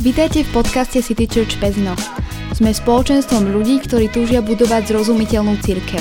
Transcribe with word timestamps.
Vítajte 0.00 0.48
v 0.48 0.64
podcaste 0.64 1.04
City 1.04 1.28
Church 1.28 1.60
Pezno. 1.60 1.92
Sme 2.56 2.72
spoločenstvom 2.72 3.52
ľudí, 3.52 3.84
ktorí 3.84 4.08
túžia 4.08 4.40
budovať 4.40 4.88
zrozumiteľnú 4.88 5.60
církev. 5.60 6.00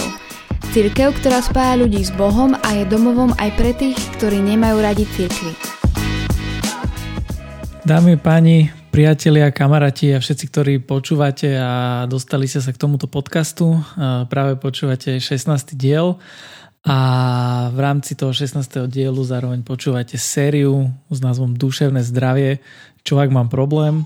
Církev, 0.72 1.20
ktorá 1.20 1.44
spája 1.44 1.76
ľudí 1.84 2.00
s 2.00 2.08
Bohom 2.16 2.56
a 2.56 2.80
je 2.80 2.88
domovom 2.88 3.36
aj 3.36 3.60
pre 3.60 3.76
tých, 3.76 4.00
ktorí 4.16 4.40
nemajú 4.40 4.80
radi 4.80 5.04
církvy. 5.04 5.52
Dámy 7.84 8.16
páni, 8.16 8.72
priatelia, 8.88 9.52
kamaráti 9.52 10.16
a 10.16 10.23
všetci, 10.23 10.45
ktorí 10.48 10.73
počúvate 10.80 11.59
a 11.59 12.08
dostali 12.08 12.48
ste 12.48 12.63
sa 12.63 12.72
k 12.72 12.80
tomuto 12.80 13.12
podcastu, 13.12 13.84
práve 14.31 14.55
počúvate 14.55 15.20
16. 15.20 15.76
diel 15.76 16.16
a 16.88 17.00
v 17.76 17.80
rámci 17.84 18.16
toho 18.16 18.31
16. 18.31 18.88
dielu 18.88 19.20
zároveň 19.20 19.68
počúvate 19.68 20.16
sériu 20.16 20.88
s 21.12 21.20
názvom 21.20 21.52
Duševné 21.52 22.00
zdravie, 22.08 22.63
čo 23.03 23.20
ak 23.20 23.30
mám 23.31 23.52
problém. 23.52 24.05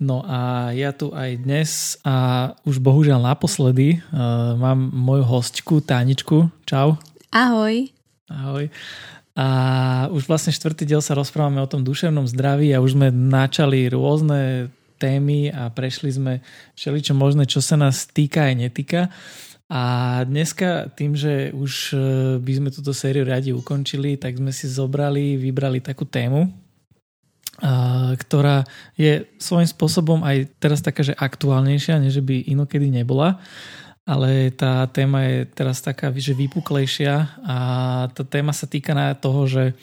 No 0.00 0.24
a 0.24 0.72
ja 0.72 0.96
tu 0.96 1.12
aj 1.12 1.44
dnes 1.44 2.00
a 2.08 2.48
už 2.64 2.80
bohužiaľ 2.80 3.20
naposledy 3.20 4.00
uh, 4.00 4.56
mám 4.56 4.88
moju 4.96 5.24
hostku 5.28 5.84
Táničku. 5.84 6.48
Čau. 6.64 6.96
Ahoj. 7.28 7.92
Ahoj. 8.32 8.72
A 9.36 9.46
už 10.08 10.24
vlastne 10.24 10.56
štvrtý 10.56 10.88
diel 10.88 11.04
sa 11.04 11.12
rozprávame 11.12 11.60
o 11.60 11.70
tom 11.70 11.84
duševnom 11.84 12.24
zdraví 12.24 12.72
a 12.72 12.82
už 12.82 12.96
sme 12.96 13.12
načali 13.12 13.92
rôzne 13.92 14.72
témy 15.00 15.48
a 15.48 15.72
prešli 15.72 16.12
sme 16.12 16.44
všeličo 16.76 17.16
možné, 17.16 17.48
čo 17.48 17.64
sa 17.64 17.80
nás 17.80 18.04
týka 18.04 18.52
aj 18.52 18.54
netýka. 18.56 19.00
A 19.70 19.82
dneska 20.26 20.90
tým, 20.92 21.14
že 21.14 21.54
už 21.54 21.94
e, 21.94 21.96
by 22.42 22.52
sme 22.58 22.68
túto 22.74 22.90
sériu 22.90 23.22
radi 23.22 23.54
ukončili, 23.54 24.18
tak 24.18 24.36
sme 24.36 24.50
si 24.50 24.66
zobrali, 24.66 25.38
vybrali 25.38 25.78
takú 25.78 26.02
tému, 26.04 26.50
ktorá 28.16 28.64
je 28.96 29.28
svojím 29.36 29.68
spôsobom 29.68 30.24
aj 30.24 30.48
teraz 30.56 30.80
taká, 30.80 31.04
že 31.04 31.12
aktuálnejšia, 31.12 32.00
než 32.00 32.24
by 32.24 32.48
inokedy 32.48 32.88
nebola. 32.88 33.36
Ale 34.08 34.50
tá 34.50 34.88
téma 34.90 35.22
je 35.28 35.38
teraz 35.52 35.84
taká, 35.84 36.10
že 36.16 36.34
vypuklejšia 36.34 37.44
a 37.46 37.56
tá 38.10 38.24
téma 38.24 38.50
sa 38.50 38.64
týka 38.64 38.96
na 38.96 39.12
toho, 39.12 39.44
že 39.46 39.76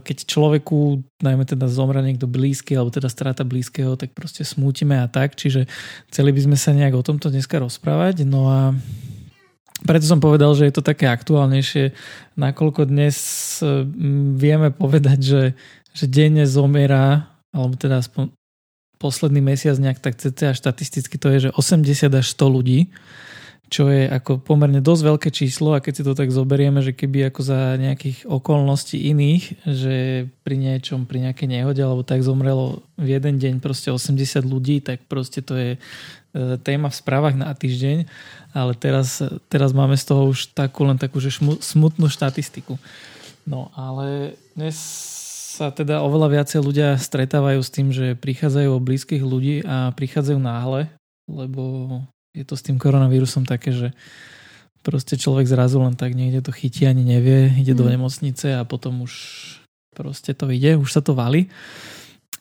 keď 0.00 0.24
človeku, 0.24 1.04
najmä 1.20 1.44
teda 1.44 1.68
zomra 1.68 2.00
niekto 2.00 2.24
blízky 2.24 2.72
alebo 2.72 2.88
teda 2.88 3.12
strata 3.12 3.44
blízkeho, 3.44 3.92
tak 3.92 4.16
proste 4.16 4.40
smútime 4.40 4.96
a 4.96 5.04
tak, 5.04 5.36
čiže 5.36 5.68
chceli 6.08 6.32
by 6.32 6.40
sme 6.48 6.56
sa 6.56 6.72
nejak 6.72 6.96
o 6.96 7.04
tomto 7.04 7.28
dneska 7.28 7.60
rozprávať, 7.60 8.24
no 8.24 8.48
a 8.48 8.72
preto 9.84 10.08
som 10.08 10.16
povedal, 10.16 10.56
že 10.56 10.64
je 10.64 10.74
to 10.76 10.84
také 10.84 11.12
aktuálnejšie, 11.12 11.92
nakoľko 12.40 12.88
dnes 12.88 13.16
vieme 14.36 14.72
povedať, 14.72 15.18
že, 15.20 15.42
že 15.94 16.06
denne 16.06 16.46
zomiera, 16.46 17.30
alebo 17.50 17.74
teda 17.74 18.02
aspoň 18.02 18.30
posledný 19.00 19.40
mesiac 19.40 19.80
nejak 19.80 19.98
tak 19.98 20.20
cca 20.20 20.52
štatisticky 20.52 21.16
to 21.16 21.32
je, 21.32 21.48
že 21.48 21.50
80 21.56 22.20
až 22.20 22.26
100 22.36 22.56
ľudí 22.56 22.80
čo 23.70 23.86
je 23.86 24.10
ako 24.10 24.42
pomerne 24.42 24.82
dosť 24.82 25.02
veľké 25.06 25.28
číslo 25.30 25.78
a 25.78 25.80
keď 25.80 25.92
si 25.94 26.02
to 26.02 26.18
tak 26.18 26.34
zoberieme, 26.34 26.82
že 26.82 26.90
keby 26.90 27.30
ako 27.30 27.40
za 27.46 27.78
nejakých 27.78 28.26
okolností 28.26 28.98
iných, 29.14 29.62
že 29.62 30.26
pri 30.42 30.58
niečom, 30.58 31.06
pri 31.06 31.30
nejakej 31.30 31.46
nehode 31.46 31.78
alebo 31.78 32.02
tak 32.02 32.26
zomrelo 32.26 32.82
v 32.98 33.14
jeden 33.14 33.38
deň 33.38 33.62
proste 33.62 33.94
80 33.94 34.42
ľudí, 34.42 34.82
tak 34.82 35.06
proste 35.06 35.38
to 35.38 35.54
je 35.54 35.70
e, 35.78 36.58
téma 36.66 36.90
v 36.90 36.98
správach 36.98 37.38
na 37.38 37.54
týždeň, 37.54 38.10
ale 38.58 38.74
teraz, 38.74 39.22
teraz 39.46 39.70
máme 39.70 39.94
z 39.94 40.04
toho 40.04 40.34
už 40.34 40.50
takú 40.50 40.82
len 40.82 40.98
takú 40.98 41.22
že 41.22 41.30
smutnú 41.62 42.10
štatistiku. 42.10 42.74
No 43.46 43.70
ale 43.78 44.34
dnes 44.58 44.76
sa 45.60 45.68
teda 45.68 46.00
oveľa 46.00 46.40
viacej 46.40 46.60
ľudia 46.64 46.96
stretávajú 46.96 47.60
s 47.60 47.68
tým, 47.68 47.92
že 47.92 48.16
prichádzajú 48.16 48.68
o 48.72 48.80
blízkych 48.80 49.20
ľudí 49.20 49.60
a 49.68 49.92
prichádzajú 49.92 50.40
náhle, 50.40 50.88
lebo 51.28 52.00
je 52.32 52.48
to 52.48 52.56
s 52.56 52.64
tým 52.64 52.80
koronavírusom 52.80 53.44
také, 53.44 53.68
že 53.68 53.88
proste 54.80 55.20
človek 55.20 55.44
zrazu 55.44 55.76
len 55.84 56.00
tak 56.00 56.16
niekde 56.16 56.40
to 56.40 56.56
chytí, 56.56 56.88
ani 56.88 57.04
nevie, 57.04 57.52
ide 57.60 57.76
mm. 57.76 57.78
do 57.78 57.84
nemocnice 57.92 58.56
a 58.56 58.64
potom 58.64 59.04
už 59.04 59.12
proste 59.92 60.32
to 60.32 60.48
ide, 60.48 60.80
už 60.80 60.88
sa 60.88 61.04
to 61.04 61.12
valí. 61.12 61.52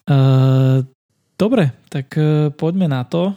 Uh, 0.08 0.88
dobre, 1.35 1.75
tak 1.91 2.16
uh, 2.16 2.56
poďme 2.56 2.88
na 2.88 3.03
to. 3.03 3.35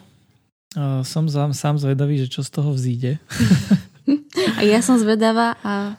Uh, 0.79 1.03
som 1.03 1.27
sám, 1.27 1.51
sám 1.59 1.83
zvedavý, 1.83 2.23
že 2.23 2.31
čo 2.31 2.47
z 2.47 2.55
toho 2.55 2.71
vzíde. 2.71 3.19
a 4.59 4.61
ja 4.63 4.83
som 4.83 4.99
zvedavá 4.99 5.59
a 5.63 5.99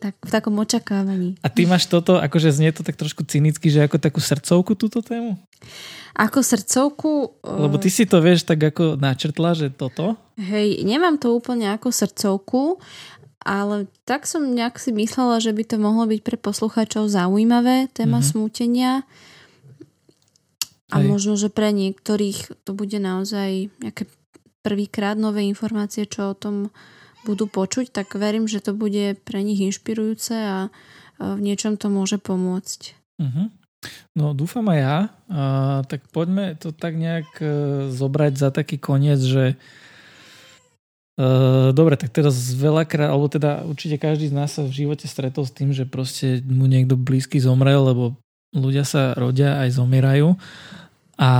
tak, 0.00 0.14
v 0.24 0.30
takom 0.32 0.56
očakávaní. 0.56 1.36
A 1.44 1.52
ty 1.52 1.68
máš 1.68 1.84
toto, 1.84 2.16
akože 2.16 2.48
znie 2.48 2.72
to 2.72 2.80
tak 2.80 2.96
trošku 2.96 3.28
cynicky, 3.28 3.68
že 3.68 3.84
ako 3.84 4.00
takú 4.00 4.20
srdcovku 4.24 4.72
túto 4.72 5.04
tému? 5.04 5.36
Ako 6.16 6.40
srdcovku... 6.40 7.42
Lebo 7.44 7.76
ty 7.76 7.92
si 7.92 8.08
to 8.08 8.24
vieš 8.24 8.48
tak 8.48 8.62
ako 8.64 8.96
načrtla, 8.96 9.52
že 9.52 9.68
toto? 9.68 10.16
Hej, 10.40 10.80
nemám 10.88 11.20
to 11.20 11.36
úplne 11.36 11.76
ako 11.76 11.92
srdcovku, 11.92 12.80
ale 13.44 13.84
tak 14.08 14.24
som 14.24 14.48
nejak 14.48 14.80
si 14.80 14.96
myslela, 14.96 15.36
že 15.44 15.52
by 15.52 15.62
to 15.68 15.76
mohlo 15.76 16.08
byť 16.08 16.20
pre 16.24 16.40
poslucháčov 16.40 17.12
zaujímavé, 17.12 17.92
téma 17.92 18.24
mm-hmm. 18.24 18.30
smútenia. 18.32 18.92
A 20.88 21.02
Hej. 21.02 21.06
možno, 21.10 21.36
že 21.36 21.52
pre 21.52 21.68
niektorých 21.74 22.64
to 22.64 22.72
bude 22.72 22.96
naozaj 22.96 23.68
nejaké 23.82 24.08
prvýkrát 24.64 25.20
nové 25.20 25.44
informácie, 25.44 26.08
čo 26.08 26.32
o 26.32 26.38
tom 26.38 26.72
budú 27.24 27.48
počuť, 27.48 27.90
tak 27.90 28.14
verím, 28.14 28.46
že 28.46 28.60
to 28.60 28.76
bude 28.76 29.18
pre 29.24 29.40
nich 29.40 29.60
inšpirujúce 29.60 30.34
a 30.36 30.58
v 31.18 31.40
niečom 31.40 31.80
to 31.80 31.88
môže 31.88 32.20
pomôcť. 32.20 32.80
Uh-huh. 33.22 33.48
No 34.16 34.32
dúfam 34.32 34.64
aj 34.70 34.78
ja. 34.80 34.96
A, 35.28 35.42
tak 35.86 36.08
poďme 36.10 36.56
to 36.56 36.72
tak 36.72 36.96
nejak 36.96 37.28
e, 37.40 37.48
zobrať 37.92 38.32
za 38.38 38.48
taký 38.50 38.80
koniec, 38.80 39.20
že 39.20 39.54
e, 39.54 41.26
dobre, 41.70 41.94
tak 42.00 42.10
teraz 42.10 42.34
veľakrát, 42.56 43.12
alebo 43.12 43.28
teda 43.28 43.62
určite 43.68 44.00
každý 44.00 44.32
z 44.32 44.34
nás 44.34 44.56
sa 44.56 44.64
v 44.64 44.84
živote 44.84 45.06
stretol 45.06 45.44
s 45.44 45.52
tým, 45.52 45.70
že 45.70 45.84
proste 45.84 46.40
mu 46.44 46.66
niekto 46.66 46.96
blízky 46.96 47.38
zomrel, 47.38 47.84
lebo 47.84 48.16
ľudia 48.54 48.86
sa 48.86 49.12
rodia 49.18 49.60
aj 49.62 49.76
zomierajú 49.76 50.38
a 51.14 51.30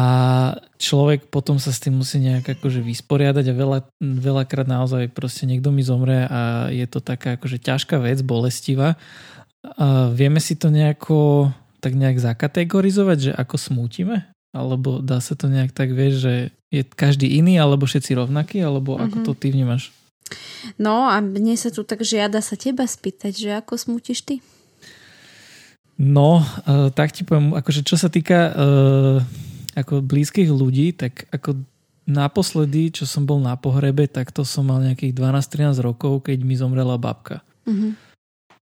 človek 0.78 1.26
potom 1.34 1.58
sa 1.58 1.74
s 1.74 1.82
tým 1.82 1.98
musí 1.98 2.22
nejak 2.22 2.58
akože 2.58 2.78
vysporiadať 2.78 3.50
a 3.50 3.54
veľa, 3.58 3.80
veľakrát 3.98 4.70
naozaj 4.70 5.10
proste 5.10 5.50
niekto 5.50 5.74
mi 5.74 5.82
zomre 5.82 6.30
a 6.30 6.70
je 6.70 6.86
to 6.86 7.02
taká 7.02 7.34
akože 7.34 7.58
ťažká 7.58 7.98
vec, 7.98 8.22
bolestivá. 8.22 8.94
A 9.64 10.14
vieme 10.14 10.38
si 10.38 10.54
to 10.54 10.70
nejako 10.70 11.50
tak 11.82 11.98
nejak 11.98 12.22
zakategorizovať, 12.22 13.18
že 13.18 13.32
ako 13.34 13.56
smútime? 13.58 14.30
Alebo 14.54 15.02
dá 15.02 15.18
sa 15.18 15.34
to 15.34 15.50
nejak 15.50 15.74
tak, 15.74 15.90
vieš, 15.90 16.22
že 16.22 16.34
je 16.70 16.82
každý 16.86 17.26
iný, 17.26 17.58
alebo 17.58 17.90
všetci 17.90 18.14
rovnakí, 18.14 18.62
alebo 18.62 18.94
mm-hmm. 18.94 19.06
ako 19.10 19.16
mhm. 19.18 19.24
to 19.26 19.32
ty 19.34 19.46
vnímaš? 19.50 19.90
No 20.78 21.10
a 21.10 21.18
mne 21.18 21.58
sa 21.58 21.74
tu 21.74 21.82
tak 21.82 22.06
žiada 22.06 22.38
sa 22.38 22.54
teba 22.54 22.86
spýtať, 22.86 23.32
že 23.34 23.50
ako 23.58 23.74
smútiš 23.74 24.22
ty? 24.22 24.38
No, 25.94 26.42
uh, 26.42 26.90
tak 26.90 27.14
ti 27.14 27.22
poviem, 27.22 27.54
akože 27.54 27.86
čo 27.86 27.94
sa 27.94 28.10
týka 28.10 28.50
uh, 28.50 29.18
ako 29.74 30.00
blízkych 30.02 30.50
ľudí, 30.50 30.94
tak 30.94 31.26
ako 31.34 31.62
naposledy, 32.04 32.92
čo 32.92 33.04
som 33.08 33.24
bol 33.24 33.40
na 33.40 33.56
pohrebe, 33.56 34.04
tak 34.06 34.30
to 34.30 34.44
som 34.44 34.68
mal 34.68 34.80
nejakých 34.80 35.16
12-13 35.16 35.80
rokov, 35.80 36.28
keď 36.28 36.38
mi 36.44 36.54
zomrela 36.54 37.00
babka. 37.00 37.40
Mm-hmm. 37.64 37.92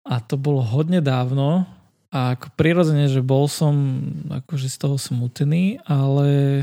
A 0.07 0.15
to 0.23 0.39
bolo 0.39 0.62
hodne 0.62 1.03
dávno 1.03 1.67
a 2.15 2.39
ako 2.39 2.55
prirodzene, 2.55 3.11
že 3.11 3.21
bol 3.21 3.51
som 3.51 3.75
akože 4.31 4.71
z 4.71 4.77
toho 4.79 4.97
smutný, 4.97 5.83
ale 5.83 6.62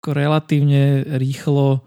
ako 0.00 0.08
relatívne 0.12 1.08
rýchlo 1.16 1.80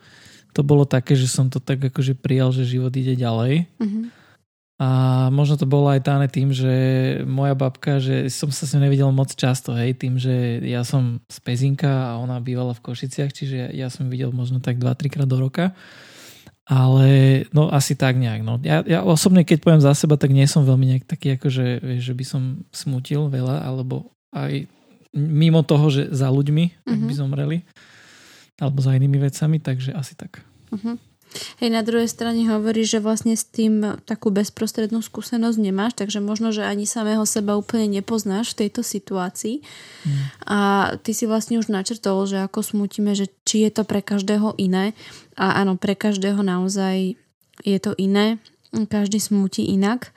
to 0.57 0.65
bolo 0.65 0.89
také, 0.89 1.13
že 1.13 1.29
som 1.29 1.53
to 1.53 1.61
tak 1.61 1.77
akože 1.77 2.17
prijal, 2.17 2.49
že 2.49 2.65
život 2.65 2.89
ide 2.97 3.13
ďalej. 3.13 3.69
Mm-hmm. 3.77 4.03
A 4.77 4.89
možno 5.33 5.57
to 5.57 5.65
bolo 5.65 5.89
aj 5.89 6.05
dáne 6.05 6.29
tým, 6.29 6.53
že 6.53 6.69
moja 7.25 7.57
babka, 7.57 7.97
že 7.97 8.29
som 8.29 8.53
sa 8.53 8.69
s 8.69 8.77
ňou 8.77 8.85
nevidel 8.85 9.09
moc 9.09 9.33
často, 9.33 9.73
hej, 9.73 9.97
tým, 9.97 10.21
že 10.21 10.61
ja 10.61 10.85
som 10.85 11.17
z 11.25 11.37
Pezinka 11.41 11.89
a 11.89 12.21
ona 12.21 12.37
bývala 12.37 12.77
v 12.77 12.85
Košiciach, 12.85 13.33
čiže 13.33 13.73
ja 13.73 13.89
som 13.89 14.05
videl 14.05 14.29
možno 14.29 14.61
tak 14.61 14.77
2-3 14.77 15.09
krát 15.09 15.25
do 15.25 15.41
roka. 15.41 15.73
Ale 16.67 17.41
no 17.55 17.71
asi 17.71 17.95
tak 17.95 18.19
nejak. 18.19 18.43
No. 18.43 18.59
Ja, 18.59 18.83
ja 18.83 18.99
osobne, 19.01 19.47
keď 19.47 19.63
poviem 19.63 19.81
za 19.81 19.95
seba, 19.95 20.19
tak 20.19 20.35
nie 20.35 20.43
som 20.45 20.67
veľmi 20.67 20.83
nejak 20.93 21.05
taký, 21.07 21.39
ako 21.39 21.47
že, 21.47 21.79
vieš, 21.79 22.11
že 22.11 22.13
by 22.13 22.25
som 22.27 22.41
smutil 22.75 23.31
veľa, 23.31 23.63
alebo 23.63 24.11
aj 24.35 24.67
mimo 25.15 25.63
toho, 25.63 25.87
že 25.89 26.11
za 26.13 26.27
ľuďmi, 26.29 26.85
mm-hmm. 26.85 27.07
by 27.07 27.13
mhm. 27.15 27.19
zomreli, 27.23 27.57
alebo 28.61 28.77
za 28.83 28.93
inými 28.93 29.17
vecami, 29.25 29.57
takže 29.57 29.95
asi 29.95 30.13
tak. 30.13 30.43
Mm-hmm. 30.75 31.06
Hej, 31.57 31.69
na 31.73 31.81
druhej 31.81 32.09
strane 32.09 32.45
hovorí, 32.47 32.83
že 32.85 33.01
vlastne 33.01 33.33
s 33.33 33.45
tým 33.45 34.01
takú 34.05 34.29
bezprostrednú 34.29 35.01
skúsenosť 35.01 35.57
nemáš, 35.57 35.97
takže 35.97 36.21
možno, 36.21 36.49
že 36.53 36.65
ani 36.65 36.89
samého 36.89 37.23
seba 37.23 37.57
úplne 37.57 37.87
nepoznáš 37.89 38.53
v 38.53 38.65
tejto 38.65 38.81
situácii. 38.81 39.61
Mm. 39.61 40.17
A 40.47 40.59
ty 41.01 41.11
si 41.13 41.29
vlastne 41.29 41.61
už 41.61 41.69
načrtol, 41.69 42.25
že 42.25 42.41
ako 42.41 42.61
smutíme, 42.63 43.13
že 43.13 43.29
či 43.47 43.67
je 43.67 43.71
to 43.71 43.83
pre 43.85 44.01
každého 44.01 44.57
iné. 44.57 44.97
A 45.37 45.61
áno, 45.61 45.77
pre 45.77 45.93
každého 45.93 46.41
naozaj 46.41 47.17
je 47.65 47.77
to 47.81 47.93
iné. 47.97 48.37
Každý 48.73 49.17
smutí 49.17 49.65
inak. 49.73 50.11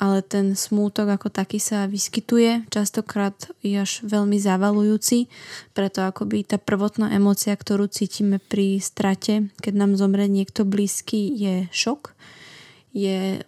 Ale 0.00 0.24
ten 0.24 0.56
smútok 0.56 1.20
ako 1.20 1.28
taký 1.28 1.60
sa 1.60 1.84
vyskytuje, 1.84 2.72
častokrát 2.72 3.36
je 3.60 3.76
až 3.76 4.00
veľmi 4.00 4.40
zavalujúci, 4.40 5.28
preto 5.76 6.00
akoby 6.00 6.48
tá 6.48 6.56
prvotná 6.56 7.12
emocia, 7.12 7.52
ktorú 7.52 7.84
cítime 7.84 8.40
pri 8.40 8.80
strate, 8.80 9.52
keď 9.60 9.74
nám 9.76 10.00
zomre 10.00 10.24
niekto 10.24 10.64
blízky, 10.64 11.28
je 11.36 11.68
šok. 11.68 12.16
Je 12.96 13.44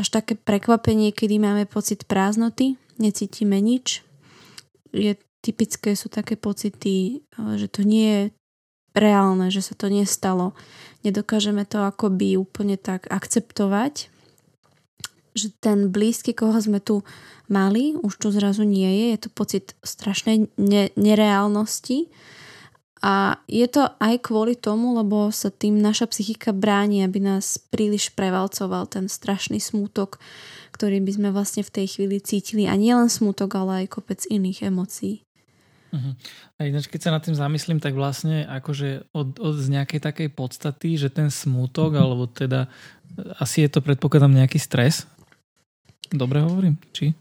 až 0.00 0.08
také 0.08 0.32
prekvapenie, 0.32 1.12
kedy 1.12 1.36
máme 1.36 1.68
pocit 1.68 2.08
prázdnoty, 2.08 2.80
necítime 2.96 3.60
nič. 3.60 4.00
Je 4.96 5.12
typické 5.44 5.92
sú 5.92 6.08
také 6.08 6.40
pocity, 6.40 7.20
že 7.36 7.68
to 7.68 7.84
nie 7.84 8.08
je 8.08 8.22
reálne, 8.96 9.52
že 9.52 9.60
sa 9.60 9.76
to 9.76 9.92
nestalo. 9.92 10.56
Nedokážeme 11.04 11.68
to 11.68 11.84
akoby 11.84 12.40
úplne 12.40 12.80
tak 12.80 13.04
akceptovať, 13.12 14.08
že 15.36 15.52
ten 15.60 15.92
blízky, 15.92 16.32
koho 16.32 16.56
sme 16.56 16.80
tu 16.80 17.04
mali, 17.46 17.94
už 18.00 18.16
tu 18.16 18.32
zrazu 18.32 18.64
nie 18.64 18.88
je. 18.88 19.06
Je 19.14 19.20
to 19.22 19.30
pocit 19.30 19.76
strašnej 19.84 20.48
ne- 20.56 20.90
nereálnosti. 20.96 22.08
A 23.04 23.38
je 23.46 23.68
to 23.68 23.92
aj 24.00 24.24
kvôli 24.24 24.56
tomu, 24.56 24.96
lebo 24.96 25.28
sa 25.28 25.52
tým 25.52 25.78
naša 25.78 26.08
psychika 26.10 26.50
bráni, 26.50 27.04
aby 27.04 27.20
nás 27.20 27.60
príliš 27.60 28.10
prevalcoval 28.16 28.88
ten 28.88 29.06
strašný 29.06 29.60
smútok, 29.60 30.16
ktorý 30.74 31.04
by 31.04 31.12
sme 31.12 31.28
vlastne 31.30 31.62
v 31.62 31.70
tej 31.70 31.86
chvíli 31.86 32.18
cítili. 32.18 32.64
A 32.64 32.74
nie 32.74 32.96
len 32.96 33.12
smútok, 33.12 33.52
ale 33.60 33.84
aj 33.84 34.00
kopec 34.00 34.24
iných 34.26 34.72
emócií. 34.72 35.22
Uh-huh. 35.94 36.12
A 36.58 36.66
ináč, 36.66 36.90
keď 36.90 37.00
sa 37.08 37.14
nad 37.14 37.22
tým 37.22 37.36
zamyslím, 37.36 37.78
tak 37.78 37.94
vlastne 37.94 38.42
akože 38.48 39.12
od, 39.14 39.38
od 39.38 39.54
z 39.54 39.66
nejakej 39.70 40.00
takej 40.02 40.28
podstaty, 40.34 40.98
že 40.98 41.08
ten 41.12 41.30
smútok, 41.30 41.94
alebo 41.94 42.26
teda 42.26 42.66
asi 43.38 43.64
je 43.64 43.70
to 43.70 43.80
predpokladám 43.80 44.34
nejaký 44.34 44.58
stres, 44.58 45.06
Dobre 46.12 46.42
hovorím? 46.42 46.76
Či? 46.92 47.14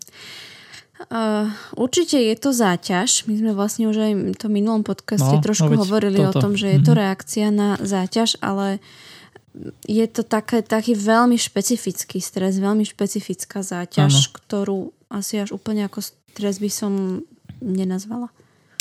Uh, 1.11 1.51
určite 1.75 2.15
je 2.15 2.35
to 2.39 2.55
záťaž. 2.55 3.27
My 3.27 3.35
sme 3.35 3.51
vlastne 3.51 3.91
už 3.91 3.97
aj 3.99 4.11
v 4.33 4.37
tom 4.39 4.51
minulom 4.51 4.81
podcaste 4.81 5.37
no, 5.37 5.43
trošku 5.43 5.75
no 5.75 5.83
hovorili 5.83 6.23
toto. 6.23 6.39
o 6.39 6.41
tom, 6.41 6.53
že 6.55 6.71
je 6.71 6.79
to 6.79 6.95
mm-hmm. 6.95 7.03
reakcia 7.03 7.47
na 7.51 7.75
záťaž, 7.83 8.39
ale 8.39 8.79
je 9.87 10.05
to 10.07 10.23
také, 10.23 10.63
taký 10.63 10.95
veľmi 10.95 11.35
špecifický 11.35 12.19
stres, 12.23 12.59
veľmi 12.59 12.83
špecifická 12.87 13.59
záťaž, 13.63 14.11
ano. 14.11 14.31
ktorú 14.39 14.79
asi 15.11 15.43
až 15.43 15.55
úplne 15.55 15.87
ako 15.87 16.03
stres 16.03 16.59
by 16.59 16.71
som 16.71 17.23
nenazvala. 17.63 18.31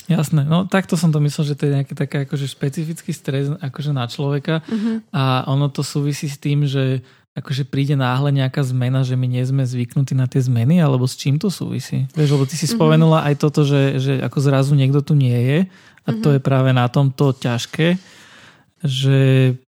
Jasné, 0.05 0.45
no 0.45 0.69
takto 0.69 1.01
som 1.01 1.09
to 1.09 1.17
myslel, 1.25 1.49
že 1.49 1.57
to 1.57 1.65
je 1.65 1.81
nejaký 1.81 1.95
taký 1.97 2.29
akože 2.29 2.45
špecifický 2.45 3.13
stres 3.17 3.49
akože 3.49 3.97
na 3.97 4.05
človeka 4.05 4.61
uh-huh. 4.61 5.01
a 5.17 5.49
ono 5.49 5.73
to 5.73 5.81
súvisí 5.81 6.29
s 6.29 6.37
tým, 6.37 6.69
že 6.69 7.01
akože 7.35 7.67
príde 7.67 7.99
náhle 7.99 8.31
nejaká 8.31 8.63
zmena, 8.63 9.03
že 9.03 9.19
my 9.19 9.27
nie 9.27 9.43
sme 9.43 9.67
zvyknutí 9.67 10.15
na 10.15 10.31
tie 10.31 10.39
zmeny, 10.39 10.79
alebo 10.79 11.03
s 11.03 11.19
čím 11.19 11.43
to 11.43 11.51
súvisí? 11.51 12.07
Vieš, 12.15 12.39
lebo 12.39 12.47
ty 12.47 12.55
si 12.55 12.71
mm-hmm. 12.71 12.79
spomenula 12.79 13.27
aj 13.27 13.35
toto, 13.43 13.67
že, 13.67 13.99
že 13.99 14.13
ako 14.23 14.39
zrazu 14.39 14.79
niekto 14.79 15.03
tu 15.03 15.19
nie 15.19 15.35
je 15.35 15.59
a 15.67 16.09
mm-hmm. 16.15 16.23
to 16.23 16.29
je 16.39 16.41
práve 16.41 16.71
na 16.71 16.87
tomto 16.87 17.35
ťažké, 17.35 17.99
že 18.87 19.19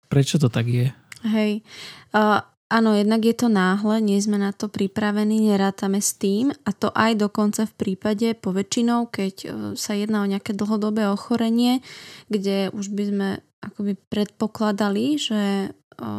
prečo 0.06 0.38
to 0.38 0.46
tak 0.54 0.70
je? 0.70 0.94
Hej, 1.26 1.66
uh, 2.14 2.46
áno, 2.70 2.94
jednak 2.94 3.26
je 3.26 3.34
to 3.34 3.50
náhle, 3.50 3.98
nie 3.98 4.22
sme 4.22 4.38
na 4.38 4.54
to 4.54 4.70
pripravení, 4.70 5.50
nerátame 5.50 5.98
s 6.06 6.14
tým 6.14 6.54
a 6.54 6.70
to 6.70 6.94
aj 6.94 7.18
dokonca 7.18 7.66
v 7.66 7.74
prípade 7.74 8.38
poväčšinou, 8.38 9.10
keď 9.10 9.36
uh, 9.42 9.50
sa 9.74 9.98
jedná 9.98 10.22
o 10.22 10.30
nejaké 10.30 10.54
dlhodobé 10.54 11.10
ochorenie, 11.10 11.82
kde 12.30 12.70
už 12.78 12.94
by 12.94 13.04
sme 13.10 13.30
akoby 13.66 13.98
predpokladali, 14.14 15.18
že 15.18 15.74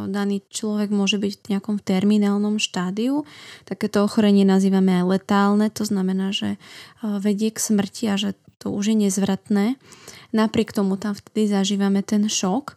daný 0.08 0.40
človek 0.49 0.88
môže 0.88 1.20
byť 1.20 1.32
v 1.37 1.50
nejakom 1.56 1.76
terminálnom 1.81 2.56
štádiu. 2.56 3.28
Takéto 3.69 4.05
ochorenie 4.05 4.44
nazývame 4.49 5.00
aj 5.00 5.05
letálne, 5.17 5.67
to 5.69 5.84
znamená, 5.84 6.32
že 6.32 6.56
vedie 7.02 7.52
k 7.52 7.61
smrti 7.61 8.05
a 8.08 8.17
že 8.17 8.31
to 8.56 8.73
už 8.73 8.93
je 8.93 8.96
nezvratné. 9.06 9.76
Napriek 10.32 10.73
tomu 10.73 10.96
tam 10.96 11.12
vtedy 11.12 11.52
zažívame 11.52 12.00
ten 12.00 12.25
šok 12.25 12.75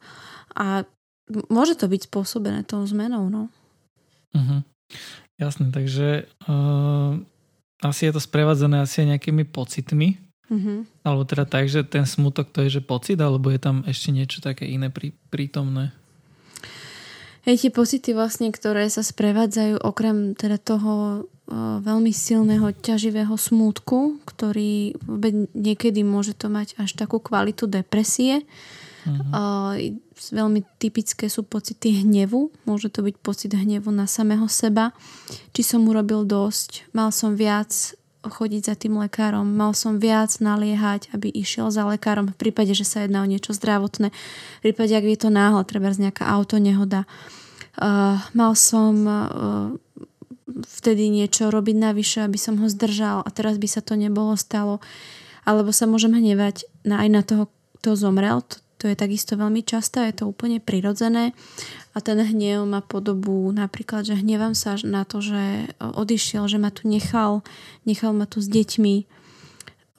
a 0.60 0.84
môže 1.48 1.80
to 1.80 1.88
byť 1.88 2.12
spôsobené 2.12 2.68
tou 2.68 2.84
zmenou. 2.84 3.32
No. 3.32 3.48
Uh-huh. 4.36 4.62
Jasné, 5.40 5.72
takže 5.72 6.28
uh, 6.46 7.16
asi 7.80 8.02
je 8.08 8.12
to 8.12 8.22
sprevádzané 8.22 8.84
asi 8.84 9.08
nejakými 9.08 9.48
pocitmi, 9.48 10.20
Uh-huh. 10.50 10.82
Alebo 11.06 11.30
teda 11.30 11.46
tak, 11.46 11.70
že 11.70 11.86
ten 11.86 12.10
smutok 12.10 12.50
to 12.50 12.66
je, 12.66 12.82
že 12.82 12.82
pocit, 12.82 13.22
alebo 13.22 13.54
je 13.54 13.62
tam 13.62 13.86
ešte 13.86 14.10
niečo 14.10 14.42
také 14.42 14.66
iné 14.66 14.90
prí, 14.90 15.14
prítomné? 15.30 15.94
Hej, 17.50 17.66
tie 17.66 17.74
pocity 17.74 18.14
vlastne, 18.14 18.54
ktoré 18.54 18.86
sa 18.94 19.02
sprevádzajú 19.02 19.82
okrem 19.82 20.38
teda 20.38 20.62
toho 20.62 21.26
veľmi 21.82 22.14
silného, 22.14 22.70
ťaživého 22.78 23.34
smútku, 23.34 24.22
ktorý 24.22 24.94
niekedy 25.58 26.06
môže 26.06 26.38
to 26.38 26.46
mať 26.46 26.78
až 26.78 26.94
takú 26.94 27.18
kvalitu 27.18 27.66
depresie. 27.66 28.46
Uh-huh. 29.10 29.74
Veľmi 30.30 30.62
typické 30.78 31.26
sú 31.26 31.42
pocity 31.42 32.06
hnevu. 32.06 32.54
Môže 32.70 32.94
to 32.94 33.02
byť 33.02 33.16
pocit 33.18 33.58
hnevu 33.58 33.90
na 33.90 34.06
samého 34.06 34.46
seba. 34.46 34.94
Či 35.50 35.74
som 35.74 35.82
urobil 35.90 36.30
dosť, 36.30 36.86
mal 36.94 37.10
som 37.10 37.34
viac 37.34 37.98
chodiť 38.20 38.62
za 38.68 38.76
tým 38.76 39.00
lekárom, 39.00 39.48
mal 39.48 39.72
som 39.72 39.96
viac 39.96 40.36
naliehať, 40.44 41.08
aby 41.16 41.32
išiel 41.32 41.72
za 41.72 41.88
lekárom 41.88 42.28
v 42.28 42.40
prípade, 42.40 42.76
že 42.76 42.84
sa 42.84 43.08
jedná 43.08 43.24
o 43.24 43.30
niečo 43.30 43.56
zdravotné, 43.56 44.12
v 44.60 44.62
prípade, 44.64 44.92
ak 44.92 45.06
je 45.08 45.20
to 45.20 45.30
náhle, 45.32 45.64
treba 45.64 45.96
z 45.96 46.10
nejaká 46.10 46.28
autonehoda. 46.28 47.08
Uh, 47.80 48.20
mal 48.36 48.60
som 48.60 49.08
uh, 49.08 49.22
vtedy 50.68 51.08
niečo 51.08 51.48
robiť 51.48 51.76
navyše, 51.80 52.20
aby 52.28 52.36
som 52.36 52.60
ho 52.60 52.68
zdržal 52.68 53.24
a 53.24 53.30
teraz 53.32 53.56
by 53.56 53.68
sa 53.72 53.80
to 53.80 53.96
nebolo 53.96 54.36
stalo. 54.36 54.84
Alebo 55.48 55.72
sa 55.72 55.88
môžem 55.88 56.12
hnevať 56.12 56.68
na, 56.84 57.00
aj 57.00 57.10
na 57.10 57.22
toho, 57.24 57.44
kto 57.80 57.96
zomrel. 57.96 58.44
To, 58.44 58.60
to 58.80 58.88
je 58.88 58.96
takisto 58.96 59.36
veľmi 59.36 59.60
často, 59.68 60.00
je 60.00 60.16
to 60.16 60.32
úplne 60.32 60.64
prirodzené. 60.64 61.36
A 61.92 62.00
ten 62.00 62.16
hnev 62.16 62.64
má 62.64 62.80
podobu 62.80 63.52
napríklad, 63.52 64.08
že 64.08 64.16
hnevam 64.16 64.56
sa 64.56 64.80
na 64.88 65.04
to, 65.04 65.20
že 65.20 65.76
odišiel, 65.84 66.48
že 66.48 66.56
ma 66.56 66.72
tu 66.72 66.88
nechal, 66.88 67.44
nechal 67.84 68.16
ma 68.16 68.24
tu 68.24 68.40
s 68.40 68.48
deťmi. 68.48 69.04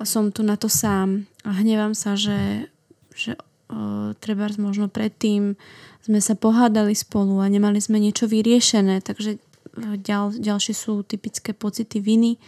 Som 0.01 0.33
tu 0.33 0.41
na 0.41 0.57
to 0.57 0.73
sám. 0.73 1.29
A 1.45 1.61
hnevam 1.61 1.93
sa, 1.93 2.17
že, 2.17 2.73
že 3.13 3.37
treba 4.25 4.49
možno 4.57 4.89
predtým 4.89 5.61
sme 6.01 6.19
sa 6.25 6.33
pohádali 6.33 6.97
spolu 6.97 7.45
a 7.45 7.47
nemali 7.53 7.79
sme 7.79 8.01
niečo 8.01 8.25
vyriešené, 8.25 9.05
takže 9.05 9.37
ďal, 10.01 10.33
ďalšie 10.35 10.75
sú 10.75 11.05
typické 11.05 11.53
pocity 11.53 12.01
viny. 12.01 12.41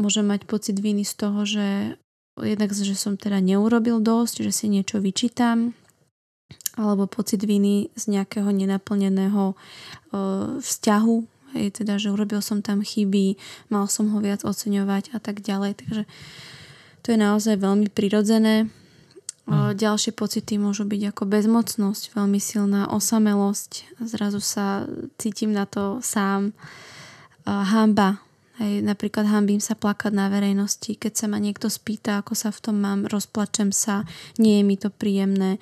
Môžem 0.00 0.26
mať 0.26 0.48
pocit 0.48 0.80
viny 0.80 1.04
z 1.04 1.14
toho, 1.14 1.44
že 1.46 1.94
jednak, 2.40 2.74
že 2.74 2.98
som 2.98 3.14
teda 3.14 3.38
neurobil 3.38 4.02
dosť, 4.02 4.42
že 4.46 4.52
si 4.54 4.66
niečo 4.66 4.98
vyčítam, 4.98 5.76
alebo 6.74 7.06
pocit 7.06 7.38
viny 7.46 7.94
z 7.94 8.18
nejakého 8.18 8.50
nenaplneného 8.50 9.54
uh, 9.54 10.58
vzťahu, 10.58 11.16
hej, 11.54 11.66
teda, 11.70 12.02
že 12.02 12.10
urobil 12.10 12.42
som 12.42 12.60
tam 12.66 12.82
chyby, 12.82 13.38
mal 13.70 13.86
som 13.86 14.10
ho 14.10 14.18
viac 14.18 14.42
oceňovať 14.42 15.14
a 15.14 15.18
tak 15.22 15.38
ďalej. 15.38 15.78
Takže 15.78 16.02
to 17.06 17.06
je 17.14 17.18
naozaj 17.18 17.62
veľmi 17.62 17.88
prirodzené. 17.94 18.66
Mm. 19.44 19.76
Ďalšie 19.76 20.16
pocity 20.16 20.56
môžu 20.56 20.88
byť 20.88 21.12
ako 21.12 21.28
bezmocnosť, 21.28 22.16
veľmi 22.16 22.40
silná 22.40 22.88
osamelosť, 22.88 24.00
zrazu 24.00 24.40
sa 24.40 24.88
cítim 25.20 25.52
na 25.52 25.68
to 25.68 26.00
sám. 26.00 26.56
Hamba, 27.44 28.24
Hej, 28.54 28.86
napríklad 28.86 29.26
hambím 29.26 29.58
sa 29.58 29.74
plakať 29.74 30.14
na 30.14 30.30
verejnosti, 30.30 30.94
keď 30.94 31.12
sa 31.12 31.26
ma 31.26 31.42
niekto 31.42 31.66
spýta, 31.66 32.22
ako 32.22 32.38
sa 32.38 32.54
v 32.54 32.62
tom 32.62 32.78
mám, 32.78 33.10
rozplačem 33.10 33.74
sa, 33.74 34.06
nie 34.38 34.62
je 34.62 34.64
mi 34.64 34.78
to 34.78 34.94
príjemné. 34.94 35.58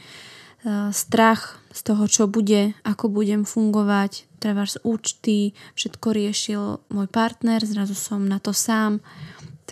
Strach 0.92 1.58
z 1.72 1.80
toho, 1.88 2.04
čo 2.04 2.28
bude, 2.28 2.76
ako 2.84 3.08
budem 3.08 3.48
fungovať, 3.48 4.28
treba 4.38 4.68
účty, 4.84 5.56
všetko 5.74 6.08
riešil 6.12 6.62
môj 6.92 7.08
partner, 7.08 7.64
zrazu 7.64 7.96
som 7.96 8.28
na 8.28 8.36
to 8.38 8.52
sám. 8.52 9.00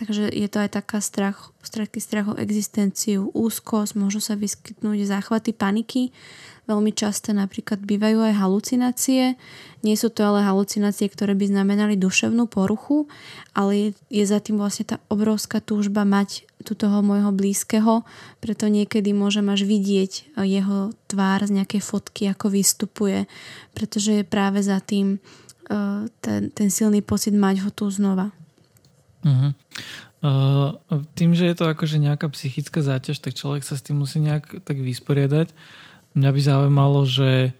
Takže 0.01 0.33
je 0.33 0.49
to 0.49 0.65
aj 0.65 0.81
taká 0.81 0.97
strach, 0.97 1.53
strach, 1.61 1.93
strach 2.01 2.33
o 2.33 2.39
existenciu, 2.41 3.29
úzkosť, 3.37 3.93
môžu 3.93 4.17
sa 4.17 4.33
vyskytnúť 4.33 5.05
záchvaty 5.05 5.53
paniky. 5.53 6.09
Veľmi 6.65 6.89
často 6.89 7.29
napríklad 7.37 7.85
bývajú 7.85 8.25
aj 8.25 8.33
halucinácie. 8.33 9.37
Nie 9.85 9.93
sú 9.93 10.09
to 10.09 10.25
ale 10.25 10.41
halucinácie, 10.41 11.05
ktoré 11.05 11.37
by 11.37 11.53
znamenali 11.53 12.01
duševnú 12.01 12.49
poruchu, 12.49 13.05
ale 13.53 13.77
je, 13.77 13.89
je 14.09 14.25
za 14.25 14.41
tým 14.41 14.57
vlastne 14.57 14.89
tá 14.89 14.97
obrovská 15.05 15.61
túžba 15.61 16.01
mať 16.01 16.49
tu 16.65 16.73
toho 16.73 17.05
môjho 17.05 17.29
blízkeho, 17.29 18.01
preto 18.41 18.73
niekedy 18.73 19.13
môžem 19.13 19.45
až 19.53 19.69
vidieť 19.69 20.33
jeho 20.33 20.97
tvár 21.05 21.45
z 21.45 21.61
nejakej 21.61 21.81
fotky, 21.81 22.25
ako 22.25 22.49
vystupuje, 22.49 23.29
pretože 23.77 24.17
je 24.17 24.25
práve 24.25 24.65
za 24.65 24.81
tým 24.81 25.21
uh, 25.69 26.09
ten, 26.25 26.49
ten 26.49 26.73
silný 26.73 27.05
pocit 27.05 27.37
mať 27.37 27.65
ho 27.65 27.69
tu 27.69 27.85
znova. 27.89 28.33
Uh-huh. 29.21 29.51
Uh, 30.21 31.01
tým, 31.17 31.33
že 31.33 31.49
je 31.49 31.55
to 31.57 31.65
akože 31.65 31.97
nejaká 31.97 32.29
psychická 32.29 32.85
záťaž, 32.85 33.17
tak 33.21 33.33
človek 33.33 33.65
sa 33.65 33.73
s 33.73 33.85
tým 33.85 34.01
musí 34.01 34.21
nejak 34.21 34.61
tak 34.61 34.77
vysporiadať. 34.77 35.49
Mňa 36.13 36.29
by 36.29 36.41
zaujímalo, 36.41 37.01
že 37.09 37.57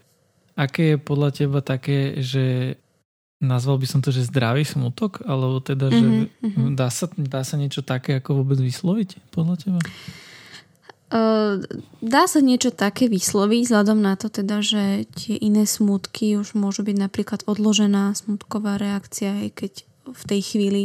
aké 0.53 0.93
je 0.93 0.97
podľa 1.01 1.29
teba 1.33 1.59
také, 1.65 2.21
že 2.21 2.77
nazval 3.41 3.81
by 3.81 3.87
som 3.89 3.99
to, 4.05 4.13
že 4.13 4.29
zdravý 4.29 4.61
smutok, 4.61 5.25
alebo 5.25 5.57
teda, 5.57 5.89
že 5.89 6.29
mm-hmm. 6.29 6.77
dá, 6.77 6.93
sa, 6.93 7.09
dá 7.17 7.41
sa 7.41 7.57
niečo 7.57 7.81
také 7.81 8.21
ako 8.21 8.45
vôbec 8.45 8.61
vysloviť 8.61 9.33
podľa 9.33 9.55
teba? 9.57 9.79
Uh, 11.11 11.59
dá 11.99 12.29
sa 12.29 12.39
niečo 12.39 12.71
také 12.71 13.09
vysloviť, 13.09 13.67
vzhľadom 13.67 13.99
na 13.99 14.15
to 14.15 14.29
teda, 14.29 14.61
že 14.63 15.09
tie 15.17 15.35
iné 15.41 15.65
smutky 15.67 16.37
už 16.37 16.53
môžu 16.55 16.85
byť 16.87 16.97
napríklad 17.01 17.41
odložená 17.49 18.13
smutková 18.15 18.77
reakcia, 18.77 19.43
aj 19.43 19.49
keď 19.57 19.73
v 20.07 20.23
tej 20.23 20.41
chvíli 20.45 20.83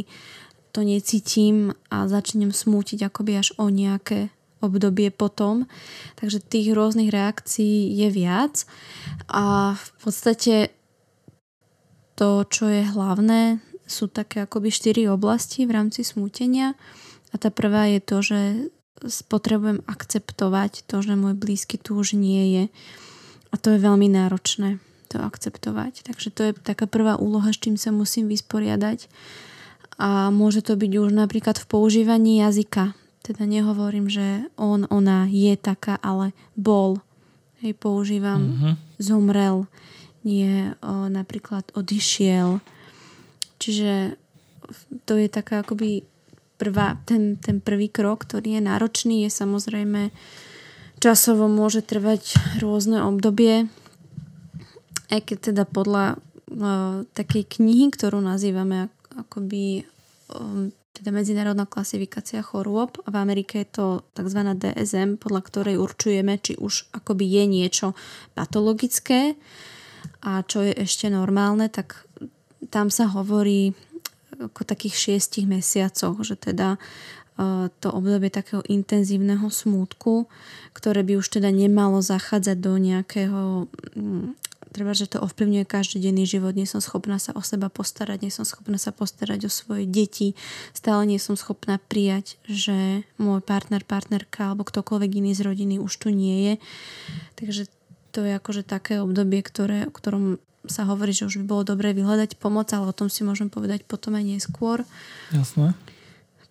to 0.76 0.85
necítim 0.85 1.73
a 1.88 2.04
začnem 2.04 2.52
smútiť 2.52 3.09
akoby 3.09 3.40
až 3.40 3.56
o 3.56 3.73
nejaké 3.73 4.28
obdobie 4.61 5.09
potom. 5.09 5.64
Takže 6.21 6.45
tých 6.45 6.76
rôznych 6.76 7.09
reakcií 7.09 7.97
je 7.97 8.09
viac 8.12 8.68
a 9.33 9.73
v 9.73 9.90
podstate 10.04 10.76
to, 12.12 12.45
čo 12.45 12.68
je 12.68 12.85
hlavné, 12.92 13.64
sú 13.88 14.12
také 14.12 14.45
akoby 14.45 14.68
štyri 14.68 15.09
oblasti 15.09 15.64
v 15.64 15.73
rámci 15.80 16.04
smútenia. 16.04 16.76
A 17.33 17.40
tá 17.40 17.49
prvá 17.49 17.88
je 17.88 18.00
to, 18.04 18.16
že 18.21 18.40
potrebujem 19.33 19.80
akceptovať 19.88 20.85
to, 20.88 21.00
že 21.00 21.16
môj 21.16 21.37
blízky 21.37 21.80
tu 21.80 21.97
už 21.97 22.16
nie 22.16 22.45
je. 22.52 22.64
A 23.52 23.54
to 23.56 23.73
je 23.73 23.80
veľmi 23.80 24.12
náročné 24.12 24.80
to 25.09 25.23
akceptovať. 25.23 26.09
Takže 26.09 26.28
to 26.35 26.40
je 26.50 26.52
taká 26.56 26.90
prvá 26.90 27.14
úloha, 27.21 27.49
s 27.52 27.62
čím 27.62 27.78
sa 27.78 27.95
musím 27.95 28.26
vysporiadať. 28.26 29.06
A 29.97 30.29
môže 30.29 30.61
to 30.61 30.76
byť 30.76 30.93
už 30.93 31.11
napríklad 31.17 31.57
v 31.57 31.67
používaní 31.67 32.45
jazyka. 32.45 32.93
Teda 33.25 33.43
nehovorím, 33.49 34.07
že 34.12 34.47
on, 34.55 34.87
ona 34.93 35.26
je 35.26 35.57
taká, 35.57 35.97
ale 35.99 36.37
bol. 36.55 37.00
Hej, 37.65 37.75
používam 37.81 38.43
uh-huh. 38.45 38.75
zomrel 39.00 39.65
nie 40.26 40.75
o, 40.83 41.07
napríklad 41.07 41.71
odišiel. 41.73 42.59
Čiže 43.62 44.19
to 45.07 45.15
je 45.15 45.31
taká 45.31 45.62
akoby 45.62 46.03
prvá, 46.59 46.99
ten, 47.07 47.38
ten 47.38 47.62
prvý 47.62 47.87
krok, 47.87 48.26
ktorý 48.26 48.59
je 48.59 48.62
náročný, 48.67 49.17
je 49.25 49.31
samozrejme 49.31 50.11
časovo 50.99 51.47
môže 51.47 51.87
trvať 51.87 52.35
rôzne 52.59 53.07
obdobie, 53.07 53.71
aj 55.15 55.21
keď 55.23 55.38
teda 55.55 55.65
podľa 55.65 56.05
o, 56.15 56.19
takej 57.15 57.47
knihy, 57.47 57.95
ktorú 57.95 58.19
nazývame 58.19 58.91
akoby 59.16 59.85
o, 60.32 60.70
teda 60.96 61.12
medzinárodná 61.12 61.68
klasifikácia 61.68 62.40
chorôb. 62.40 62.96
V 63.04 63.16
Amerike 63.16 63.64
je 63.64 63.68
to 63.68 63.87
tzv. 64.16 64.40
DSM, 64.56 65.20
podľa 65.20 65.42
ktorej 65.44 65.76
určujeme, 65.76 66.40
či 66.40 66.56
už 66.56 66.88
akoby 66.96 67.28
je 67.28 67.44
niečo 67.44 67.87
patologické, 68.32 69.37
a 70.23 70.42
čo 70.42 70.62
je 70.62 70.73
ešte 70.75 71.11
normálne, 71.11 71.68
tak 71.68 72.06
tam 72.70 72.90
sa 72.90 73.11
hovorí 73.11 73.75
ako 74.37 74.62
takých 74.66 74.94
šiestich 74.94 75.46
mesiacoch, 75.49 76.18
že 76.20 76.37
teda 76.37 76.76
e, 76.76 76.78
to 77.80 77.88
obdobie 77.88 78.28
takého 78.28 78.61
intenzívneho 78.66 79.49
smútku, 79.49 80.28
ktoré 80.76 81.06
by 81.06 81.20
už 81.20 81.40
teda 81.40 81.49
nemalo 81.49 82.04
zachádzať 82.04 82.56
do 82.58 82.73
nejakého 82.76 83.70
mm, 83.96 84.26
treba, 84.76 84.92
že 84.92 85.09
to 85.09 85.25
ovplyvňuje 85.25 85.64
každodenný 85.64 86.28
život, 86.28 86.52
nie 86.52 86.68
som 86.68 86.85
schopná 86.85 87.16
sa 87.16 87.33
o 87.33 87.40
seba 87.40 87.73
postarať, 87.73 88.21
nie 88.21 88.28
som 88.28 88.45
schopná 88.45 88.76
sa 88.76 88.92
postarať 88.92 89.49
o 89.49 89.50
svoje 89.50 89.88
deti, 89.88 90.37
stále 90.76 91.09
nie 91.09 91.16
som 91.16 91.33
schopná 91.33 91.80
prijať, 91.80 92.37
že 92.45 93.09
môj 93.16 93.40
partner, 93.40 93.80
partnerka 93.80 94.52
alebo 94.52 94.68
ktokoľvek 94.68 95.11
iný 95.25 95.33
z 95.33 95.49
rodiny 95.49 95.75
už 95.80 95.92
tu 95.97 96.12
nie 96.12 96.37
je. 96.45 96.54
Takže 97.40 97.62
to 98.12 98.21
je 98.21 98.37
akože 98.37 98.68
také 98.68 99.00
obdobie, 99.00 99.40
ktoré, 99.40 99.88
o 99.88 99.92
ktorom 99.92 100.37
sa 100.68 100.85
hovorí, 100.85 101.16
že 101.16 101.25
už 101.25 101.40
by 101.40 101.45
bolo 101.49 101.62
dobré 101.64 101.97
vyhľadať 101.97 102.37
pomoc, 102.37 102.68
ale 102.76 102.92
o 102.92 102.97
tom 102.97 103.09
si 103.09 103.25
môžem 103.25 103.49
povedať 103.49 103.88
potom 103.88 104.12
aj 104.18 104.25
neskôr. 104.28 104.85
Jasné. 105.33 105.73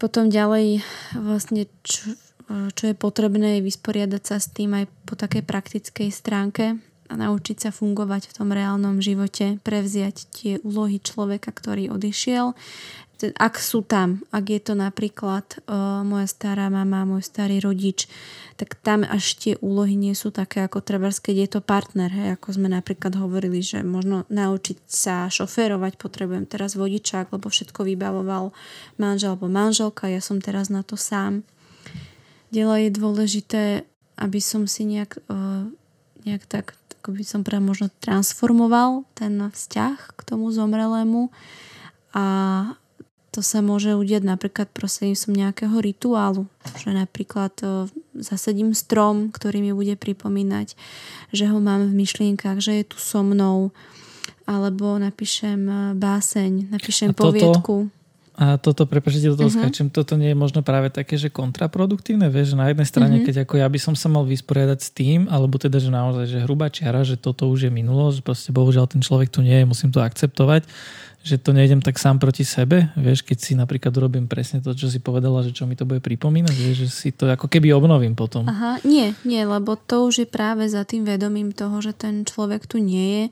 Potom 0.01 0.33
ďalej 0.33 0.81
vlastne 1.13 1.69
čo, 1.85 2.17
čo 2.49 2.83
je 2.89 2.95
potrebné 2.95 3.59
je 3.59 3.65
vysporiadať 3.65 4.23
sa 4.23 4.37
s 4.41 4.51
tým 4.51 4.75
aj 4.75 4.85
po 5.07 5.13
takej 5.17 5.43
praktickej 5.45 6.09
stránke 6.11 6.79
naučiť 7.09 7.57
sa 7.67 7.71
fungovať 7.73 8.31
v 8.31 8.35
tom 8.35 8.49
reálnom 8.49 8.97
živote, 9.01 9.61
prevziať 9.61 10.15
tie 10.33 10.53
úlohy 10.65 10.97
človeka, 10.97 11.53
ktorý 11.53 11.93
odišiel, 11.93 12.57
ak 13.23 13.55
sú 13.55 13.79
tam, 13.79 14.27
ak 14.35 14.43
je 14.51 14.59
to 14.59 14.73
napríklad 14.75 15.47
uh, 15.65 16.03
moja 16.03 16.27
stará 16.27 16.67
mama, 16.67 17.07
môj 17.07 17.23
starý 17.23 17.63
rodič, 17.63 18.11
tak 18.59 18.75
tam 18.83 19.07
až 19.07 19.39
tie 19.39 19.53
úlohy 19.63 19.95
nie 19.95 20.11
sú 20.11 20.35
také 20.35 20.67
ako 20.67 20.83
treba, 20.83 21.07
keď 21.07 21.35
je 21.35 21.49
to 21.55 21.61
partner, 21.63 22.11
hej, 22.11 22.35
ako 22.35 22.59
sme 22.59 22.67
napríklad 22.67 23.15
hovorili, 23.15 23.63
že 23.63 23.87
možno 23.87 24.27
naučiť 24.27 24.77
sa 24.83 25.31
šoférovať 25.31 25.95
potrebujem 25.95 26.43
teraz 26.43 26.75
vodičák, 26.75 27.31
lebo 27.31 27.47
všetko 27.47 27.87
vybavoval 27.87 28.51
manžel 28.99 29.39
alebo 29.39 29.47
manželka, 29.47 30.11
ja 30.11 30.19
som 30.19 30.43
teraz 30.43 30.67
na 30.67 30.83
to 30.83 30.99
sám. 30.99 31.47
Ďalej 32.51 32.91
je 32.91 32.91
dôležité, 32.99 33.63
aby 34.19 34.39
som 34.43 34.67
si 34.67 34.83
nejak, 34.87 35.23
uh, 35.31 35.67
nejak 36.27 36.43
tak, 36.51 36.75
ako 37.05 37.13
by 37.13 37.21
som 37.21 37.45
práve 37.45 37.61
možno 37.61 37.93
transformoval 38.01 39.05
ten 39.13 39.37
vzťah 39.37 40.17
k 40.17 40.19
tomu 40.25 40.49
zomrelému 40.49 41.29
a 42.17 42.25
to 43.29 43.45
sa 43.45 43.61
môže 43.61 43.93
udiať 43.93 44.25
napríklad 44.25 44.73
prostredníctvom 44.73 45.37
nejakého 45.37 45.77
rituálu, 45.77 46.49
že 46.81 46.89
napríklad 46.89 47.53
e, 47.61 47.85
zasadím 48.17 48.73
strom, 48.73 49.29
ktorý 49.29 49.61
mi 49.61 49.69
bude 49.69 49.93
pripomínať, 49.93 50.73
že 51.29 51.45
ho 51.45 51.61
mám 51.61 51.85
v 51.85 51.93
myšlienkach, 51.93 52.57
že 52.57 52.81
je 52.81 52.85
tu 52.89 52.97
so 52.97 53.21
mnou, 53.21 53.69
alebo 54.49 54.97
napíšem 54.97 55.61
e, 55.61 55.75
báseň, 55.93 56.73
napíšem 56.73 57.13
a 57.13 57.17
poviedku. 57.21 57.93
A 58.35 58.59
toto, 58.59 58.83
prepáčte, 58.83 59.31
do 59.31 59.39
toho 59.39 59.47
uh-huh. 59.47 59.63
skáčem, 59.63 59.87
toto 59.87 60.19
nie 60.19 60.35
je 60.35 60.37
možno 60.37 60.59
práve 60.59 60.91
také, 60.91 61.15
že 61.15 61.31
kontraproduktívne, 61.31 62.27
vieš, 62.27 62.51
že 62.51 62.59
na 62.59 62.67
jednej 62.67 62.87
strane, 62.87 63.15
uh-huh. 63.19 63.27
keď 63.31 63.35
ako 63.47 63.55
ja 63.63 63.67
by 63.71 63.79
som 63.79 63.95
sa 63.95 64.11
mal 64.11 64.27
vysporiadať 64.27 64.79
s 64.83 64.89
tým, 64.91 65.31
alebo 65.31 65.55
teda, 65.55 65.79
že 65.79 65.87
naozaj, 65.87 66.25
že 66.27 66.43
hrubá 66.43 66.67
čiara, 66.67 67.07
že 67.07 67.15
toto 67.15 67.47
už 67.47 67.67
je 67.67 67.71
minulosť, 67.71 68.19
proste 68.27 68.51
bohužiaľ 68.51 68.91
ten 68.91 68.99
človek 68.99 69.31
tu 69.31 69.39
nie 69.39 69.55
je, 69.55 69.65
musím 69.65 69.87
to 69.95 70.03
akceptovať, 70.03 70.67
že 71.25 71.41
to 71.41 71.57
nejdem 71.57 71.81
tak 71.81 71.97
sám 71.97 72.21
proti 72.21 72.45
sebe, 72.45 72.93
vieš, 72.93 73.25
keď 73.25 73.37
si 73.41 73.57
napríklad 73.57 73.89
urobím 73.97 74.29
presne 74.29 74.61
to, 74.61 74.77
čo 74.77 74.85
si 74.93 75.01
povedala, 75.01 75.41
že 75.41 75.57
čo 75.57 75.65
mi 75.65 75.73
to 75.73 75.81
bude 75.81 75.97
pripomínať, 76.05 76.53
vieš, 76.53 76.85
že 76.85 76.89
si 76.93 77.09
to 77.09 77.25
ako 77.25 77.49
keby 77.49 77.73
obnovím 77.73 78.13
potom. 78.13 78.45
Aha, 78.45 78.77
nie, 78.85 79.17
nie, 79.25 79.41
lebo 79.41 79.73
to 79.73 80.05
už 80.05 80.21
je 80.21 80.27
práve 80.29 80.69
za 80.69 80.85
tým 80.85 81.01
vedomím 81.01 81.49
toho, 81.49 81.81
že 81.81 81.97
ten 81.97 82.29
človek 82.29 82.69
tu 82.69 82.77
nie 82.77 83.09
je 83.09 83.25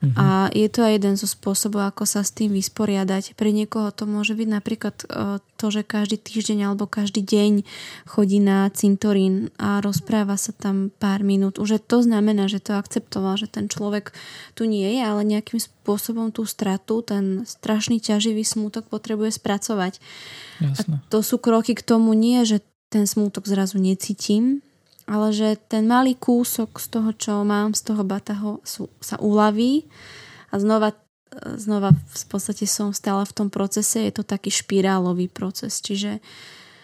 uh-huh. 0.00 0.14
a 0.16 0.26
je 0.54 0.68
to 0.70 0.86
aj 0.86 0.92
jeden 0.98 1.14
zo 1.18 1.26
spôsobov, 1.26 1.82
ako 1.90 2.04
sa 2.06 2.22
s 2.22 2.30
tým 2.30 2.54
vysporiadať. 2.54 3.34
Pre 3.34 3.50
niekoho 3.50 3.90
to 3.90 4.06
môže 4.06 4.38
byť 4.38 4.48
napríklad 4.48 4.96
e, 5.04 5.06
to, 5.58 5.66
že 5.68 5.82
každý 5.82 6.18
týždeň 6.22 6.70
alebo 6.70 6.86
každý 6.86 7.20
deň 7.22 7.66
chodí 8.06 8.38
na 8.38 8.70
cintorín 8.70 9.50
a 9.58 9.82
rozpráva 9.82 10.38
sa 10.38 10.54
tam 10.54 10.94
pár 10.94 11.26
minút. 11.26 11.58
Už 11.58 11.82
to 11.82 12.02
znamená, 12.02 12.46
že 12.46 12.62
to 12.62 12.78
akceptoval, 12.78 13.34
že 13.36 13.50
ten 13.50 13.66
človek 13.66 14.14
tu 14.54 14.64
nie 14.64 14.86
je, 14.98 15.02
ale 15.02 15.26
nejakým 15.26 15.58
spôsobom 15.58 16.30
tú 16.30 16.46
stratu, 16.46 17.02
ten 17.02 17.42
strašný 17.48 17.98
ťaživý 17.98 18.46
smútok 18.46 18.86
potrebuje 18.86 19.36
spracovať. 19.36 19.98
Jasne. 20.62 21.02
A 21.02 21.10
to 21.10 21.22
sú 21.26 21.42
kroky 21.42 21.74
k 21.74 21.82
tomu 21.82 22.14
nie, 22.14 22.42
že 22.46 22.62
ten 22.88 23.04
smútok 23.04 23.44
zrazu 23.44 23.76
necítim, 23.76 24.64
ale 25.08 25.32
že 25.32 25.56
ten 25.56 25.88
malý 25.88 26.12
kúsok 26.14 26.76
z 26.76 26.86
toho, 26.92 27.10
čo 27.16 27.32
mám, 27.42 27.72
z 27.72 27.88
toho 27.88 28.04
bataho 28.04 28.60
sú, 28.60 28.92
sa 29.00 29.16
uľaví 29.16 29.88
a 30.52 30.60
znova, 30.60 30.92
znova 31.56 31.96
v 31.96 32.24
podstate 32.28 32.68
som 32.68 32.92
stále 32.92 33.24
v 33.24 33.32
tom 33.32 33.48
procese, 33.48 34.04
je 34.04 34.12
to 34.12 34.22
taký 34.22 34.52
špirálový 34.52 35.32
proces, 35.32 35.80
čiže 35.80 36.20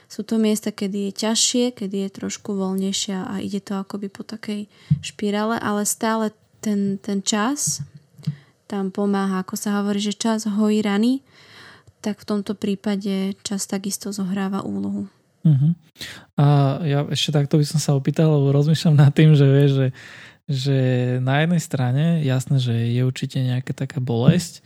sú 0.08 0.24
to 0.24 0.40
miesta, 0.40 0.72
kedy 0.72 1.10
je 1.10 1.12
ťažšie, 1.28 1.64
kedy 1.76 2.08
je 2.08 2.10
trošku 2.22 2.56
voľnejšia 2.56 3.28
a 3.28 3.34
ide 3.44 3.60
to 3.60 3.76
akoby 3.76 4.08
po 4.08 4.24
takej 4.24 4.72
špirále, 5.04 5.60
ale 5.60 5.84
stále 5.84 6.32
ten, 6.64 6.96
ten 7.02 7.20
čas 7.20 7.84
tam 8.64 8.88
pomáha. 8.88 9.44
Ako 9.44 9.58
sa 9.58 9.80
hovorí, 9.80 10.00
že 10.00 10.16
čas 10.16 10.48
hojí 10.48 10.80
rany, 10.80 11.20
tak 12.00 12.20
v 12.20 12.28
tomto 12.28 12.56
prípade 12.56 13.36
čas 13.44 13.68
takisto 13.68 14.12
zohráva 14.12 14.64
úlohu. 14.64 15.08
Uh-huh. 15.44 15.76
A 16.40 16.46
ja 16.88 17.04
ešte 17.12 17.36
takto 17.36 17.60
by 17.60 17.66
som 17.68 17.78
sa 17.78 17.92
opýtal, 17.92 18.32
lebo 18.32 18.50
rozmýšľam 18.56 18.96
nad 18.96 19.12
tým, 19.12 19.36
že 19.36 19.46
vieš, 19.46 19.70
že, 19.76 19.88
že 20.48 20.78
na 21.20 21.44
jednej 21.44 21.60
strane 21.60 22.04
jasné, 22.24 22.56
že 22.56 22.72
je 22.72 23.02
určite 23.04 23.38
nejaká 23.44 23.76
taká 23.76 24.00
bolesť 24.00 24.64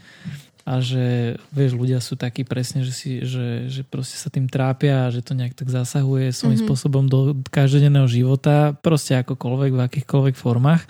a 0.69 0.85
že 0.85 1.35
vieš, 1.49 1.81
ľudia 1.81 1.97
sú 1.99 2.15
takí 2.15 2.45
presne, 2.45 2.85
že, 2.85 2.93
si, 2.93 3.25
že, 3.25 3.73
že 3.73 3.83
proste 3.83 4.21
sa 4.21 4.29
tým 4.29 4.53
trápia 4.53 5.09
a 5.09 5.13
že 5.13 5.25
to 5.25 5.33
nejak 5.33 5.57
tak 5.57 5.73
zasahuje 5.73 6.31
svojím 6.31 6.61
uh-huh. 6.61 6.69
spôsobom 6.69 7.05
do 7.09 7.33
každodenného 7.49 8.05
života, 8.05 8.77
proste 8.85 9.17
akokoľvek, 9.17 9.73
v 9.73 9.81
akýchkoľvek 9.81 10.37
formách 10.37 10.85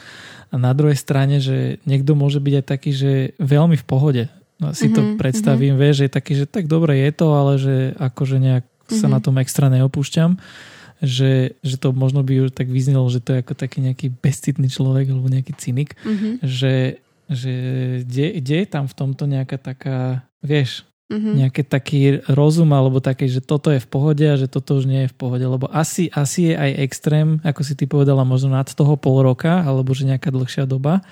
a 0.51 0.55
na 0.59 0.73
druhej 0.75 0.99
strane, 0.99 1.39
že 1.39 1.79
niekto 1.87 2.19
môže 2.19 2.43
byť 2.43 2.55
aj 2.59 2.67
taký, 2.67 2.91
že 2.91 3.13
veľmi 3.39 3.79
v 3.79 3.87
pohode. 3.87 4.25
No, 4.59 4.75
si 4.75 4.91
mm-hmm, 4.91 4.97
to 4.99 5.01
mhm, 5.01 5.15
predstavím, 5.23 5.79
mm-hmm. 5.79 5.85
vieš, 5.87 5.95
že 5.95 6.05
je 6.11 6.13
taký, 6.19 6.33
že 6.35 6.47
tak 6.51 6.67
dobre 6.67 6.99
je 6.99 7.11
to, 7.15 7.27
ale 7.31 7.53
že 7.63 7.77
akože 7.95 8.37
nejak 8.43 8.67
mm-hmm. 8.89 9.01
sa 9.01 9.07
mhm. 9.07 9.15
na 9.15 9.21
tom 9.21 9.37
extra 9.39 9.69
neopúšťam. 9.69 10.41
Že, 10.99 11.55
že 11.63 11.77
to 11.79 11.95
možno 11.95 12.27
by 12.27 12.51
už 12.51 12.59
tak 12.59 12.67
vyznelo, 12.67 13.07
že 13.07 13.23
to 13.23 13.31
je 13.31 13.47
ako 13.47 13.55
taký 13.55 13.87
nejaký 13.87 14.11
bezcitný 14.11 14.67
človek 14.67 15.07
alebo 15.07 15.31
nejaký 15.31 15.55
cynik. 15.55 15.95
Mm-hmm. 16.03 16.43
Že 16.43 16.75
že 17.29 17.53
kde, 18.09 18.41
kde 18.41 18.55
je 18.65 18.67
tam 18.67 18.89
v 18.89 18.97
tomto 18.97 19.29
nejaká 19.29 19.61
taká, 19.61 20.25
vieš, 20.41 20.89
mm-hmm. 21.13 21.35
nejaký 21.45 21.63
taký 21.69 22.01
rozum 22.25 22.73
alebo 22.73 23.05
také, 23.05 23.29
že 23.29 23.45
toto 23.45 23.69
je 23.69 23.81
v 23.81 23.89
pohode 23.89 24.25
a 24.25 24.41
že 24.41 24.49
toto 24.49 24.81
už 24.81 24.89
nie 24.89 25.05
je 25.05 25.13
v 25.13 25.17
pohode, 25.17 25.45
lebo 25.45 25.69
asi, 25.69 26.09
asi 26.17 26.53
je 26.53 26.55
aj 26.57 26.71
extrém, 26.81 27.29
ako 27.45 27.61
si 27.61 27.77
ty 27.77 27.85
povedala, 27.85 28.25
možno 28.25 28.57
nad 28.57 28.69
toho 28.69 28.97
pol 28.97 29.21
roka 29.21 29.61
alebo 29.61 29.93
že 29.93 30.09
nejaká 30.09 30.33
dlhšia 30.33 30.65
doba, 30.65 31.05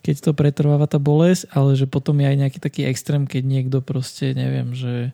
keď 0.00 0.28
to 0.28 0.30
pretrváva 0.36 0.84
tá 0.84 1.00
bolesť, 1.00 1.48
ale 1.52 1.76
že 1.76 1.88
potom 1.88 2.16
je 2.20 2.26
aj 2.28 2.36
nejaký 2.36 2.58
taký 2.60 2.82
extrém, 2.88 3.24
keď 3.24 3.42
niekto 3.44 3.78
proste, 3.80 4.32
neviem, 4.36 4.76
že 4.76 5.12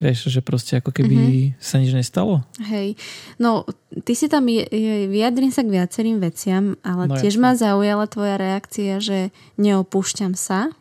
Vieš, 0.00 0.32
že 0.32 0.40
proste 0.40 0.80
ako 0.80 0.96
keby 0.96 1.12
mm-hmm. 1.12 1.60
sa 1.60 1.76
nič 1.76 1.92
nestalo? 1.92 2.40
Hej, 2.56 2.96
no 3.36 3.68
ty 4.08 4.16
si 4.16 4.32
tam, 4.32 4.48
je, 4.48 4.64
je, 4.64 5.12
vyjadrím 5.12 5.52
sa 5.52 5.60
k 5.60 5.76
viacerým 5.76 6.24
veciam, 6.24 6.80
ale 6.80 7.04
no 7.04 7.20
tiež 7.20 7.36
jasne. 7.36 7.44
ma 7.44 7.52
zaujala 7.52 8.08
tvoja 8.08 8.40
reakcia, 8.40 8.96
že 8.96 9.28
neopúšťam 9.60 10.32
sa. 10.32 10.72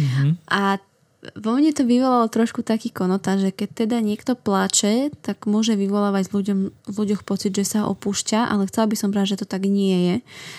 Mm-hmm. 0.00 0.30
A 0.48 0.80
vo 1.22 1.54
mne 1.54 1.70
to 1.70 1.86
vyvolalo 1.86 2.26
trošku 2.26 2.66
taký 2.66 2.90
konota, 2.90 3.38
že 3.38 3.54
keď 3.54 3.86
teda 3.86 4.02
niekto 4.02 4.34
plače, 4.34 5.14
tak 5.22 5.46
môže 5.46 5.78
vyvolávať 5.78 6.26
v, 6.26 6.32
ľuďom, 6.34 6.58
v 6.74 6.96
ľuďoch 6.98 7.22
pocit, 7.22 7.54
že 7.54 7.62
sa 7.62 7.86
opúšťa, 7.86 8.50
ale 8.50 8.66
chcela 8.66 8.90
by 8.90 8.96
som 8.98 9.14
povedať, 9.14 9.38
že 9.38 9.40
to 9.42 9.46
tak 9.46 9.62
nie 9.70 9.94
je 10.10 10.16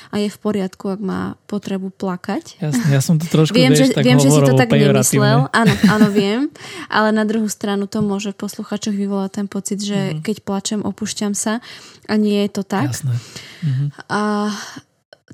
a 0.10 0.16
je 0.24 0.32
v 0.32 0.40
poriadku, 0.40 0.96
ak 0.96 1.04
má 1.04 1.36
potrebu 1.52 1.92
plakať. 1.92 2.64
Jasne, 2.64 2.96
ja 2.96 3.04
som 3.04 3.20
to 3.20 3.28
trošku 3.28 3.52
viem, 3.52 3.76
vieš, 3.76 3.92
že, 3.92 4.00
tak 4.00 4.08
viem, 4.08 4.20
že 4.24 4.32
si 4.32 4.40
to 4.40 4.56
tak 4.56 4.72
nemyslel. 4.72 5.52
Áno, 5.52 5.74
áno, 5.92 6.08
viem. 6.16 6.48
Ale 6.88 7.12
na 7.12 7.28
druhú 7.28 7.52
stranu 7.52 7.84
to 7.92 8.00
môže 8.00 8.32
v 8.32 8.40
posluchačoch 8.40 8.96
vyvolať 8.96 9.44
ten 9.44 9.48
pocit, 9.52 9.84
že 9.84 10.00
mm-hmm. 10.00 10.24
keď 10.24 10.38
plačem, 10.48 10.80
opúšťam 10.80 11.36
sa 11.36 11.60
a 12.08 12.14
nie 12.16 12.40
je 12.48 12.50
to 12.56 12.64
tak. 12.64 12.96
Jasné. 12.96 13.20
Mm-hmm. 13.68 13.88
A 14.08 14.22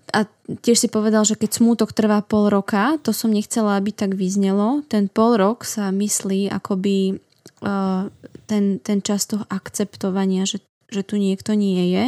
a 0.09 0.25
tiež 0.65 0.77
si 0.85 0.89
povedal, 0.89 1.23
že 1.25 1.37
keď 1.37 1.61
smútok 1.61 1.93
trvá 1.93 2.21
pol 2.25 2.49
roka, 2.49 2.97
to 3.05 3.13
som 3.13 3.29
nechcela, 3.29 3.77
aby 3.77 3.93
tak 3.93 4.17
vyznelo. 4.17 4.81
Ten 4.89 5.07
pol 5.07 5.37
rok 5.37 5.65
sa 5.65 5.93
myslí 5.93 6.49
akoby 6.49 7.21
uh, 7.61 8.09
ten, 8.49 8.81
ten 8.81 8.99
čas 9.05 9.29
toho 9.29 9.45
akceptovania, 9.47 10.49
že, 10.49 10.65
že 10.89 11.05
tu 11.05 11.21
niekto 11.21 11.53
nie 11.53 11.93
je 11.93 12.05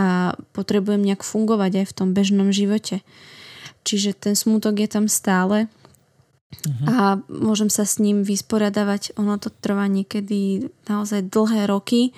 a 0.00 0.34
potrebujem 0.56 1.04
nejak 1.04 1.22
fungovať 1.22 1.84
aj 1.84 1.86
v 1.92 1.96
tom 1.96 2.08
bežnom 2.16 2.48
živote. 2.50 3.04
Čiže 3.84 4.16
ten 4.16 4.34
smútok 4.34 4.80
je 4.80 4.88
tam 4.88 5.06
stále 5.12 5.68
uh-huh. 6.64 6.86
a 6.88 6.96
môžem 7.28 7.68
sa 7.68 7.84
s 7.84 8.00
ním 8.00 8.24
vysporiadavať. 8.24 9.20
Ono 9.20 9.36
to 9.36 9.52
trvá 9.52 9.84
niekedy 9.92 10.72
naozaj 10.88 11.28
dlhé 11.28 11.68
roky 11.68 12.16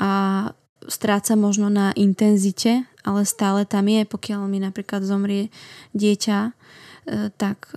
a 0.00 0.50
stráca 0.88 1.36
možno 1.36 1.68
na 1.68 1.92
intenzite, 1.94 2.88
ale 3.02 3.26
stále 3.26 3.66
tam 3.66 3.86
je, 3.86 4.02
pokiaľ 4.06 4.46
mi 4.46 4.58
napríklad 4.62 5.02
zomrie 5.02 5.50
dieťa, 5.94 6.38
e, 6.48 6.52
tak 7.34 7.70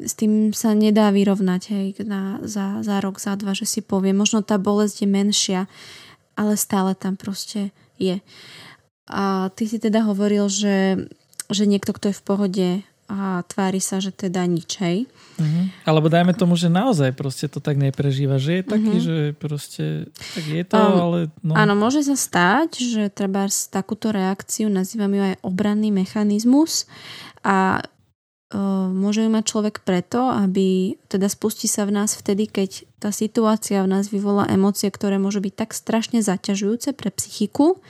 s 0.00 0.12
tým 0.16 0.56
sa 0.56 0.72
nedá 0.72 1.12
vyrovnať 1.12 1.62
hej, 1.68 1.86
na, 2.08 2.40
za, 2.40 2.80
za 2.80 3.04
rok, 3.04 3.20
za 3.20 3.36
dva, 3.36 3.52
že 3.52 3.68
si 3.68 3.84
povie. 3.84 4.16
Možno 4.16 4.40
tá 4.40 4.56
bolesť 4.56 5.04
je 5.04 5.08
menšia, 5.08 5.60
ale 6.40 6.56
stále 6.56 6.96
tam 6.96 7.20
proste 7.20 7.68
je. 8.00 8.24
A 9.10 9.52
ty 9.52 9.68
si 9.68 9.76
teda 9.76 10.08
hovoril, 10.08 10.48
že, 10.48 11.08
že 11.52 11.64
niekto, 11.68 11.92
kto 11.92 12.10
je 12.10 12.16
v 12.16 12.24
pohode 12.24 12.68
a 13.10 13.42
tvári 13.42 13.82
sa, 13.82 13.98
že 13.98 14.14
teda 14.14 14.46
nič, 14.46 14.78
hej. 14.78 15.10
Uh-huh. 15.34 15.66
Alebo 15.82 16.06
dajme 16.06 16.30
tomu, 16.30 16.54
že 16.54 16.70
naozaj 16.70 17.10
proste 17.18 17.50
to 17.50 17.58
tak 17.58 17.74
neprežíva, 17.74 18.38
že 18.38 18.62
je 18.62 18.64
taký, 18.64 18.96
uh-huh. 19.02 19.06
že 19.10 19.16
proste 19.34 19.84
tak 20.14 20.44
je 20.46 20.62
to, 20.62 20.78
um, 20.78 20.94
ale... 20.94 21.18
No. 21.42 21.58
Áno, 21.58 21.74
môže 21.74 22.06
sa 22.06 22.14
stať, 22.14 22.78
že 22.78 23.10
treba 23.10 23.50
takúto 23.50 24.14
reakciu, 24.14 24.70
nazývam 24.70 25.10
ju 25.10 25.22
aj 25.34 25.42
obranný 25.42 25.90
mechanizmus 25.90 26.86
a 27.42 27.82
uh, 27.82 28.86
môže 28.94 29.26
ju 29.26 29.30
mať 29.34 29.44
človek 29.50 29.82
preto, 29.82 30.30
aby 30.30 30.94
teda 31.10 31.26
spustí 31.26 31.66
sa 31.66 31.90
v 31.90 31.98
nás 31.98 32.14
vtedy, 32.14 32.46
keď 32.46 32.86
tá 33.02 33.10
situácia 33.10 33.82
v 33.82 33.90
nás 33.90 34.06
vyvolá 34.06 34.46
emócie, 34.46 34.86
ktoré 34.86 35.18
môžu 35.18 35.42
byť 35.42 35.54
tak 35.58 35.74
strašne 35.74 36.22
zaťažujúce 36.22 36.94
pre 36.94 37.10
psychiku 37.10 37.82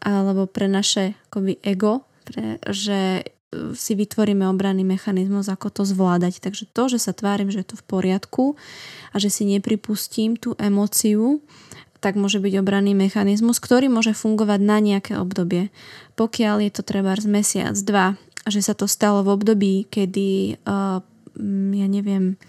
alebo 0.00 0.48
pre 0.48 0.64
naše 0.64 1.12
akoby 1.28 1.60
ego, 1.60 2.08
pre, 2.24 2.56
že 2.72 3.28
si 3.74 3.98
vytvoríme 3.98 4.46
obranný 4.46 4.86
mechanizmus, 4.86 5.50
ako 5.50 5.74
to 5.74 5.82
zvládať. 5.82 6.38
Takže 6.38 6.70
to, 6.70 6.86
že 6.86 7.02
sa 7.02 7.10
tvárim, 7.10 7.50
že 7.50 7.66
je 7.66 7.74
to 7.74 7.76
v 7.78 7.84
poriadku 7.86 8.44
a 9.10 9.16
že 9.18 9.26
si 9.26 9.42
nepripustím 9.42 10.38
tú 10.38 10.54
emóciu, 10.54 11.42
tak 12.00 12.16
môže 12.16 12.40
byť 12.40 12.54
obranný 12.62 12.96
mechanizmus, 12.96 13.60
ktorý 13.60 13.92
môže 13.92 14.16
fungovať 14.16 14.60
na 14.62 14.78
nejaké 14.80 15.18
obdobie. 15.20 15.68
Pokiaľ 16.16 16.64
je 16.64 16.70
to 16.72 16.82
treba 16.86 17.12
z 17.18 17.28
mesiac, 17.28 17.76
dva, 17.76 18.16
že 18.48 18.64
sa 18.64 18.72
to 18.72 18.88
stalo 18.88 19.20
v 19.26 19.36
období, 19.36 19.74
kedy, 19.90 20.62
uh, 20.64 21.04
ja 21.74 21.86
neviem, 21.90 22.40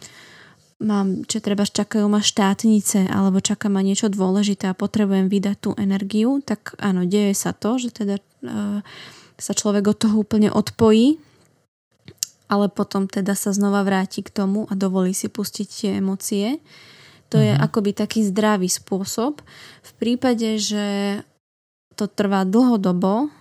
mám, 0.79 1.27
čo 1.27 1.43
treba 1.43 1.67
čakajú 1.67 2.07
ma 2.09 2.23
štátnice 2.23 3.05
alebo 3.11 3.43
čaká 3.43 3.69
ma 3.69 3.83
niečo 3.85 4.09
dôležité 4.09 4.71
a 4.71 4.77
potrebujem 4.77 5.29
vydať 5.29 5.55
tú 5.59 5.69
energiu, 5.77 6.39
tak 6.41 6.73
áno, 6.81 7.05
deje 7.05 7.35
sa 7.35 7.51
to, 7.51 7.75
že 7.77 7.91
teda 7.91 8.17
uh, 8.45 8.79
sa 9.41 9.57
človek 9.57 9.89
od 9.89 9.97
toho 9.97 10.21
úplne 10.21 10.53
odpojí, 10.53 11.17
ale 12.45 12.69
potom 12.69 13.09
teda 13.09 13.33
sa 13.33 13.49
znova 13.55 13.81
vráti 13.81 14.21
k 14.21 14.29
tomu 14.29 14.69
a 14.69 14.77
dovolí 14.77 15.17
si 15.17 15.31
pustiť 15.33 15.67
tie 15.67 15.89
emócie. 15.97 16.61
To 17.33 17.41
mm-hmm. 17.41 17.47
je 17.47 17.53
mhm. 17.57 17.61
akoby 17.65 17.91
taký 17.97 18.21
zdravý 18.27 18.69
spôsob. 18.69 19.41
V 19.81 19.91
prípade, 19.97 20.61
že 20.61 21.19
to 21.97 22.05
trvá 22.05 22.45
dlhodobo, 22.45 23.33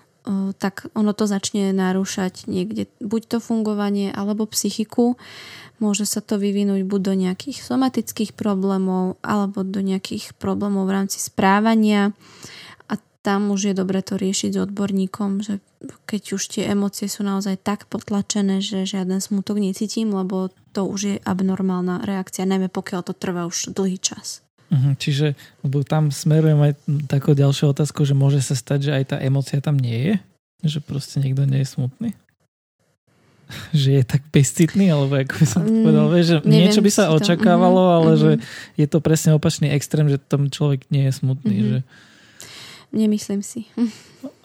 tak 0.60 0.86
ono 0.92 1.16
to 1.16 1.24
začne 1.24 1.72
narúšať 1.72 2.44
niekde 2.44 2.92
buď 3.00 3.22
to 3.26 3.38
fungovanie 3.40 4.12
alebo 4.12 4.44
psychiku. 4.52 5.16
Môže 5.80 6.04
sa 6.04 6.20
to 6.20 6.36
vyvinúť 6.36 6.84
buď 6.84 7.00
do 7.00 7.14
nejakých 7.16 7.64
somatických 7.64 8.36
problémov 8.36 9.16
alebo 9.24 9.64
do 9.64 9.80
nejakých 9.80 10.36
problémov 10.36 10.84
v 10.84 10.94
rámci 11.00 11.18
správania 11.18 12.12
tam 13.20 13.52
už 13.52 13.72
je 13.72 13.74
dobre 13.76 14.00
to 14.00 14.16
riešiť 14.16 14.56
s 14.56 14.62
odborníkom, 14.64 15.44
že 15.44 15.60
keď 16.08 16.22
už 16.40 16.42
tie 16.56 16.64
emócie 16.72 17.04
sú 17.08 17.20
naozaj 17.20 17.60
tak 17.60 17.84
potlačené, 17.92 18.64
že 18.64 18.88
žiaden 18.88 19.20
smutok 19.20 19.60
necítim, 19.60 20.12
lebo 20.12 20.48
to 20.72 20.88
už 20.88 21.00
je 21.00 21.16
abnormálna 21.24 22.04
reakcia, 22.04 22.48
najmä 22.48 22.72
pokiaľ 22.72 23.00
to 23.04 23.12
trvá 23.12 23.44
už 23.44 23.76
dlhý 23.76 24.00
čas. 24.00 24.40
Mhm, 24.70 24.96
čiže 25.02 25.34
lebo 25.66 25.82
tam 25.82 26.14
smerujem 26.14 26.60
aj 26.62 26.72
takú 27.10 27.34
ďalšiu 27.34 27.74
otázku, 27.74 28.06
že 28.06 28.14
môže 28.14 28.38
sa 28.40 28.54
stať, 28.54 28.88
že 28.88 28.92
aj 28.94 29.04
tá 29.12 29.16
emócia 29.18 29.58
tam 29.58 29.76
nie 29.76 29.98
je? 29.98 30.14
Že 30.60 30.78
proste 30.86 31.16
niekto 31.18 31.42
nie 31.44 31.60
je 31.66 31.68
smutný? 31.68 32.10
že 33.74 34.00
je 34.00 34.04
tak 34.06 34.22
bezcitný, 34.30 34.90
alebo 34.94 35.18
ako 35.18 35.34
by 35.42 35.46
som 35.46 35.60
to 35.66 35.72
mm, 35.74 35.82
povedal, 35.82 36.06
vieš, 36.10 36.26
že 36.26 36.36
Neviem, 36.46 36.52
niečo 36.54 36.80
by 36.80 36.90
sa 36.90 37.04
očakávalo, 37.10 37.82
to, 37.82 37.90
ale 37.90 38.10
mm-hmm. 38.10 38.22
že 38.22 38.30
je 38.78 38.86
to 38.86 38.98
presne 39.02 39.30
opačný 39.34 39.68
extrém, 39.74 40.06
že 40.06 40.18
tam 40.22 40.48
človek 40.48 40.86
nie 40.94 41.10
je 41.10 41.12
smutný, 41.12 41.56
mm-hmm. 41.58 41.70
že 41.70 41.78
Nemyslím 42.90 43.42
si. 43.46 43.70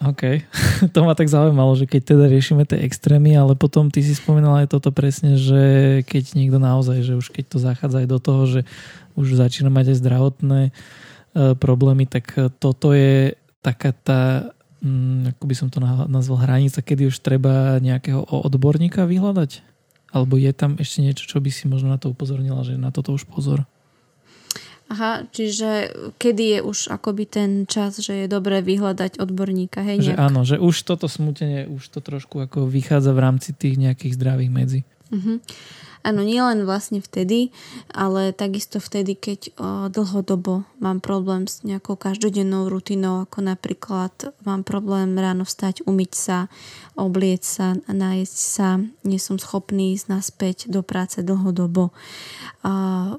OK. 0.05 0.45
To 0.93 1.01
ma 1.01 1.17
tak 1.17 1.25
zaujímalo, 1.25 1.73
že 1.73 1.89
keď 1.89 2.01
teda 2.13 2.25
riešime 2.29 2.63
tie 2.69 2.77
extrémy, 2.86 3.34
ale 3.34 3.58
potom 3.58 3.89
ty 3.89 4.05
si 4.05 4.13
spomínala 4.13 4.63
aj 4.63 4.77
toto 4.77 4.93
presne, 4.93 5.34
že 5.34 5.62
keď 6.05 6.38
niekto 6.38 6.62
naozaj, 6.62 7.01
že 7.01 7.17
už 7.17 7.34
keď 7.34 7.45
to 7.49 7.58
zachádza 7.58 8.05
aj 8.05 8.08
do 8.08 8.19
toho, 8.21 8.41
že 8.45 8.62
už 9.17 9.39
začína 9.39 9.73
mať 9.73 9.95
aj 9.95 9.97
zdravotné 9.97 10.62
e, 10.69 10.71
problémy, 11.58 12.05
tak 12.05 12.38
e, 12.38 12.53
toto 12.53 12.93
je 12.93 13.34
taká 13.65 13.97
tá, 13.97 14.53
mm, 14.86 15.34
ako 15.36 15.43
by 15.49 15.55
som 15.58 15.67
to 15.73 15.81
nazval, 15.81 16.38
hranica, 16.38 16.86
kedy 16.86 17.10
už 17.10 17.17
treba 17.25 17.81
nejakého 17.81 18.21
odborníka 18.29 19.10
vyhľadať? 19.10 19.65
Alebo 20.13 20.38
je 20.38 20.51
tam 20.53 20.77
ešte 20.77 21.01
niečo, 21.01 21.25
čo 21.25 21.41
by 21.41 21.49
si 21.49 21.65
možno 21.65 21.91
na 21.91 21.97
to 21.97 22.13
upozornila, 22.13 22.62
že 22.62 22.77
na 22.77 22.93
toto 22.93 23.12
už 23.12 23.25
pozor? 23.25 23.65
Aha, 24.85 25.25
čiže 25.33 25.89
kedy 26.21 26.43
je 26.57 26.59
už 26.61 26.93
akoby 26.93 27.25
ten 27.25 27.51
čas, 27.65 27.97
že 27.97 28.25
je 28.25 28.27
dobré 28.29 28.61
vyhľadať 28.61 29.17
odborníka, 29.17 29.81
hej? 29.81 30.13
Že 30.13 30.21
áno, 30.21 30.45
že 30.45 30.61
už 30.61 30.85
toto 30.85 31.09
smutenie, 31.09 31.65
už 31.65 31.89
to 31.89 32.05
trošku 32.05 32.37
ako 32.37 32.69
vychádza 32.69 33.09
v 33.17 33.23
rámci 33.25 33.49
tých 33.57 33.81
nejakých 33.81 34.13
zdravých 34.13 34.51
medzi. 34.53 34.79
Uh-huh. 35.09 35.41
Áno, 36.05 36.21
nie 36.21 36.37
len 36.37 36.69
vlastne 36.69 37.01
vtedy, 37.01 37.49
ale 37.89 38.29
takisto 38.29 38.77
vtedy, 38.77 39.17
keď 39.17 39.57
dlhodobo 39.89 40.61
mám 40.77 41.01
problém 41.01 41.49
s 41.49 41.65
nejakou 41.65 41.97
každodennou 41.97 42.69
rutinou, 42.69 43.25
ako 43.25 43.41
napríklad 43.41 44.13
mám 44.45 44.61
problém 44.61 45.17
ráno 45.17 45.49
vstať, 45.49 45.81
umyť 45.89 46.13
sa, 46.13 46.45
oblieť 46.93 47.41
sa, 47.41 47.67
nájsť 47.89 48.37
sa, 48.37 48.85
nie 49.01 49.17
som 49.17 49.41
schopný 49.41 49.97
ísť 49.97 50.05
naspäť 50.05 50.57
do 50.69 50.85
práce 50.85 51.25
dlhodobo. 51.25 51.89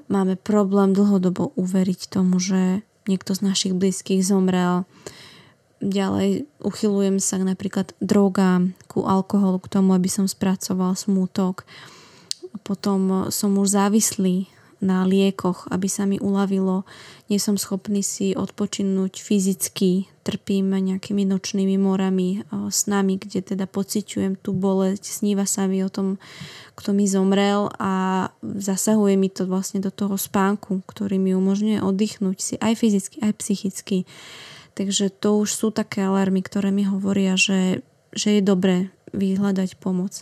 Máme 0.07 0.39
problém 0.39 0.95
dlhodobo 0.95 1.51
uveriť 1.59 2.07
tomu, 2.07 2.39
že 2.39 2.87
niekto 3.03 3.35
z 3.35 3.43
našich 3.43 3.75
blízkych 3.75 4.23
zomrel, 4.23 4.87
ďalej 5.83 6.47
uchylujem 6.63 7.19
sa 7.19 7.35
napríklad 7.35 7.91
drogám, 7.99 8.79
ku 8.87 9.03
alkoholu, 9.03 9.59
k 9.59 9.75
tomu, 9.75 9.91
aby 9.91 10.07
som 10.07 10.23
spracoval 10.23 10.95
smútok 10.95 11.67
potom 12.61 13.29
som 13.33 13.53
už 13.57 13.73
závislý 13.73 14.49
na 14.77 15.09
liekoch, 15.09 15.65
aby 15.73 15.89
sa 15.89 16.05
mi 16.05 16.21
uľavilo. 16.21 16.85
Nie 17.33 17.41
som 17.41 17.57
schopný 17.57 18.05
si 18.05 18.37
odpočinúť 18.37 19.17
fyzicky, 19.17 20.05
trpím 20.21 20.69
nejakými 20.69 21.25
nočnými 21.25 21.81
morami, 21.81 22.45
snami, 22.51 23.17
kde 23.17 23.41
teda 23.41 23.65
pociťujem 23.65 24.37
tú 24.37 24.53
bolesť, 24.53 25.01
sníva 25.01 25.49
sa 25.49 25.65
mi 25.65 25.81
o 25.81 25.89
tom, 25.89 26.21
kto 26.77 26.93
mi 26.93 27.09
zomrel 27.09 27.73
a 27.81 28.27
zasahuje 28.43 29.17
mi 29.17 29.33
to 29.33 29.49
vlastne 29.49 29.81
do 29.81 29.89
toho 29.89 30.13
spánku, 30.13 30.85
ktorý 30.85 31.17
mi 31.17 31.33
umožňuje 31.33 31.81
oddychnúť 31.81 32.37
si 32.37 32.55
aj 32.61 32.73
fyzicky, 32.77 33.17
aj 33.25 33.33
psychicky. 33.41 33.97
Takže 34.77 35.09
to 35.09 35.41
už 35.41 35.49
sú 35.49 35.67
také 35.73 36.05
alarmy, 36.05 36.45
ktoré 36.45 36.69
mi 36.69 36.85
hovoria, 36.85 37.33
že, 37.33 37.81
že 38.13 38.37
je 38.37 38.41
dobré 38.45 38.93
vyhľadať 39.09 39.81
pomoc. 39.81 40.21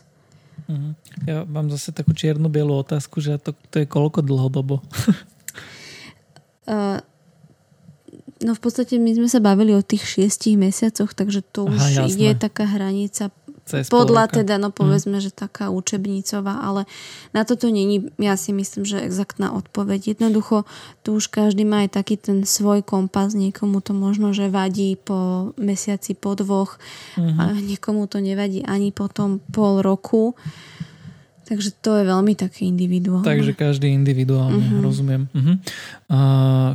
Mhm. 0.65 0.89
Ja 1.29 1.45
mám 1.45 1.69
zase 1.69 1.93
takú 1.93 2.13
čierno-bielú 2.17 2.73
otázku, 2.81 3.21
že 3.21 3.37
to, 3.37 3.53
to 3.69 3.83
je 3.83 3.85
koľko 3.85 4.25
dlhodobo? 4.25 4.81
uh, 6.65 6.97
no 8.45 8.51
v 8.53 8.61
podstate 8.61 8.97
my 8.97 9.13
sme 9.13 9.29
sa 9.29 9.39
bavili 9.39 9.71
o 9.77 9.85
tých 9.85 10.03
šiestich 10.03 10.57
mesiacoch, 10.57 11.13
takže 11.13 11.45
to 11.45 11.69
už 11.69 11.81
Aha, 12.01 12.09
je 12.09 12.31
taká 12.33 12.65
hranica 12.65 13.29
cez 13.65 13.89
Podľa 13.89 14.29
teda, 14.29 14.61
no 14.61 14.69
mhm. 14.69 14.77
povedzme, 14.77 15.17
hmm. 15.17 15.25
že 15.25 15.33
taká 15.33 15.73
učebnicová, 15.73 16.61
ale 16.61 16.85
na 17.33 17.41
toto 17.41 17.65
není, 17.65 18.13
ja 18.21 18.37
si 18.37 18.53
myslím, 18.53 18.85
že 18.85 19.01
exaktná 19.01 19.57
odpoveď. 19.57 20.13
Jednoducho, 20.13 20.69
tu 21.01 21.17
už 21.17 21.33
každý 21.33 21.65
má 21.65 21.81
aj 21.81 21.97
taký 21.97 22.21
ten 22.21 22.45
svoj 22.45 22.85
kompas, 22.85 23.33
niekomu 23.33 23.81
to 23.81 23.97
možno, 23.97 24.37
že 24.37 24.53
vadí 24.53 24.93
po 25.01 25.49
mesiaci, 25.57 26.13
po 26.13 26.37
dvoch, 26.37 26.77
hmm. 27.17 27.37
a 27.41 27.43
niekomu 27.57 28.05
to 28.05 28.21
nevadí 28.21 28.61
ani 28.61 28.93
po 28.93 29.09
tom 29.09 29.41
pol 29.49 29.81
roku. 29.81 30.37
Takže 31.45 31.77
to 31.77 32.01
je 32.01 32.09
veľmi 32.09 32.33
také 32.33 32.65
individuálne. 32.65 33.25
Takže 33.25 33.53
každý 33.53 33.93
individuálne, 33.93 34.65
uh-huh. 34.65 34.81
rozumiem. 34.81 35.29
Uh-huh. 35.29 35.55
A 36.09 36.19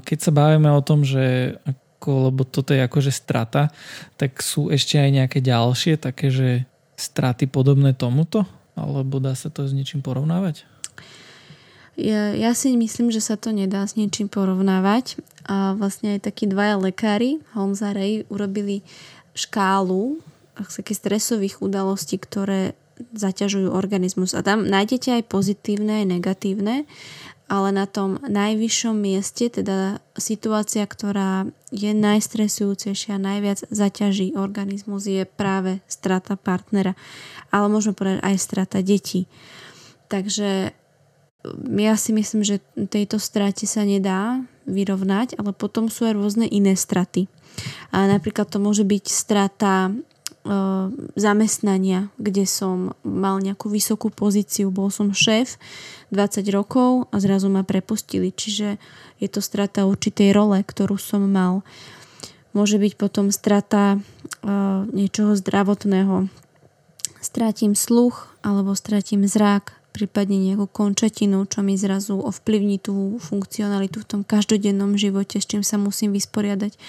keď 0.07 0.19
sa 0.23 0.31
bavíme 0.31 0.71
o 0.71 0.79
tom, 0.79 1.03
že 1.03 1.59
ako, 1.67 2.31
lebo 2.31 2.47
toto 2.47 2.71
je 2.71 2.79
akože 2.79 3.11
strata, 3.11 3.75
tak 4.15 4.39
sú 4.39 4.71
ešte 4.71 4.97
aj 5.03 5.11
nejaké 5.11 5.39
ďalšie 5.43 5.99
také, 5.99 6.31
že 6.31 6.71
straty 7.01 7.49
podobné 7.49 7.97
tomuto? 7.97 8.45
Alebo 8.77 9.19
dá 9.19 9.33
sa 9.33 9.49
to 9.49 9.65
s 9.65 9.73
niečím 9.73 10.05
porovnávať? 10.05 10.69
Ja, 12.01 12.33
ja 12.33 12.57
si 12.57 12.73
myslím, 12.77 13.13
že 13.13 13.21
sa 13.21 13.37
to 13.37 13.53
nedá 13.53 13.85
s 13.85 13.97
niečím 13.97 14.29
porovnávať. 14.29 15.21
A 15.45 15.77
vlastne 15.77 16.17
aj 16.17 16.31
takí 16.31 16.49
dvaja 16.49 16.81
lekári, 16.81 17.41
Holmes 17.57 17.81
a 17.85 17.93
Ray, 17.93 18.25
urobili 18.33 18.81
škálu 19.37 20.21
také 20.57 20.93
stresových 20.93 21.65
udalostí, 21.65 22.21
ktoré 22.21 22.77
zaťažujú 23.17 23.73
organizmus. 23.73 24.37
A 24.37 24.45
tam 24.45 24.69
nájdete 24.69 25.21
aj 25.21 25.25
pozitívne, 25.33 26.05
aj 26.05 26.07
negatívne 26.21 26.85
ale 27.51 27.75
na 27.75 27.91
tom 27.91 28.23
najvyššom 28.23 28.95
mieste, 28.95 29.51
teda 29.51 29.99
situácia, 30.15 30.87
ktorá 30.87 31.51
je 31.75 31.91
najstresujúcejšia, 31.91 33.19
najviac 33.19 33.67
zaťaží 33.75 34.39
organizmus, 34.39 35.11
je 35.11 35.27
práve 35.27 35.83
strata 35.91 36.39
partnera. 36.39 36.95
Ale 37.51 37.67
môžeme 37.67 37.99
povedať 37.99 38.23
aj 38.23 38.37
strata 38.39 38.79
detí. 38.87 39.27
Takže 40.07 40.71
mm, 41.43 41.75
ja 41.75 41.99
si 41.99 42.15
myslím, 42.15 42.47
že 42.47 42.63
tejto 42.87 43.19
strate 43.19 43.67
sa 43.67 43.83
nedá 43.83 44.47
vyrovnať, 44.71 45.35
ale 45.35 45.51
potom 45.51 45.91
sú 45.91 46.07
aj 46.07 46.15
rôzne 46.15 46.47
iné 46.47 46.79
straty. 46.79 47.27
A 47.91 48.07
napríklad 48.07 48.47
to 48.47 48.63
môže 48.63 48.87
byť 48.87 49.05
strata 49.11 49.91
zamestnania, 51.21 52.09
kde 52.17 52.49
som 52.49 52.97
mal 53.05 53.45
nejakú 53.45 53.69
vysokú 53.69 54.09
pozíciu, 54.09 54.73
bol 54.73 54.89
som 54.89 55.13
šéf 55.13 55.61
20 56.17 56.49
rokov 56.57 57.13
a 57.13 57.21
zrazu 57.21 57.53
ma 57.53 57.61
prepustili, 57.61 58.33
čiže 58.33 58.81
je 59.21 59.29
to 59.29 59.45
strata 59.45 59.85
určitej 59.85 60.33
role, 60.33 60.65
ktorú 60.65 60.97
som 60.97 61.29
mal. 61.29 61.61
Môže 62.57 62.81
byť 62.81 62.93
potom 62.97 63.29
strata 63.29 64.01
uh, 64.01 64.89
niečoho 64.91 65.37
zdravotného. 65.37 66.33
Stratím 67.21 67.77
sluch 67.77 68.33
alebo 68.41 68.73
stratím 68.73 69.29
zrak, 69.29 69.77
prípadne 69.93 70.41
nejakú 70.41 70.67
končetinu, 70.67 71.45
čo 71.47 71.61
mi 71.61 71.77
zrazu 71.77 72.17
ovplyvní 72.17 72.81
tú 72.81 73.21
funkcionalitu 73.21 74.01
v 74.03 74.09
tom 74.09 74.23
každodennom 74.25 74.97
živote, 74.97 75.37
s 75.37 75.45
čím 75.45 75.61
sa 75.61 75.77
musím 75.77 76.17
vysporiadať. 76.17 76.81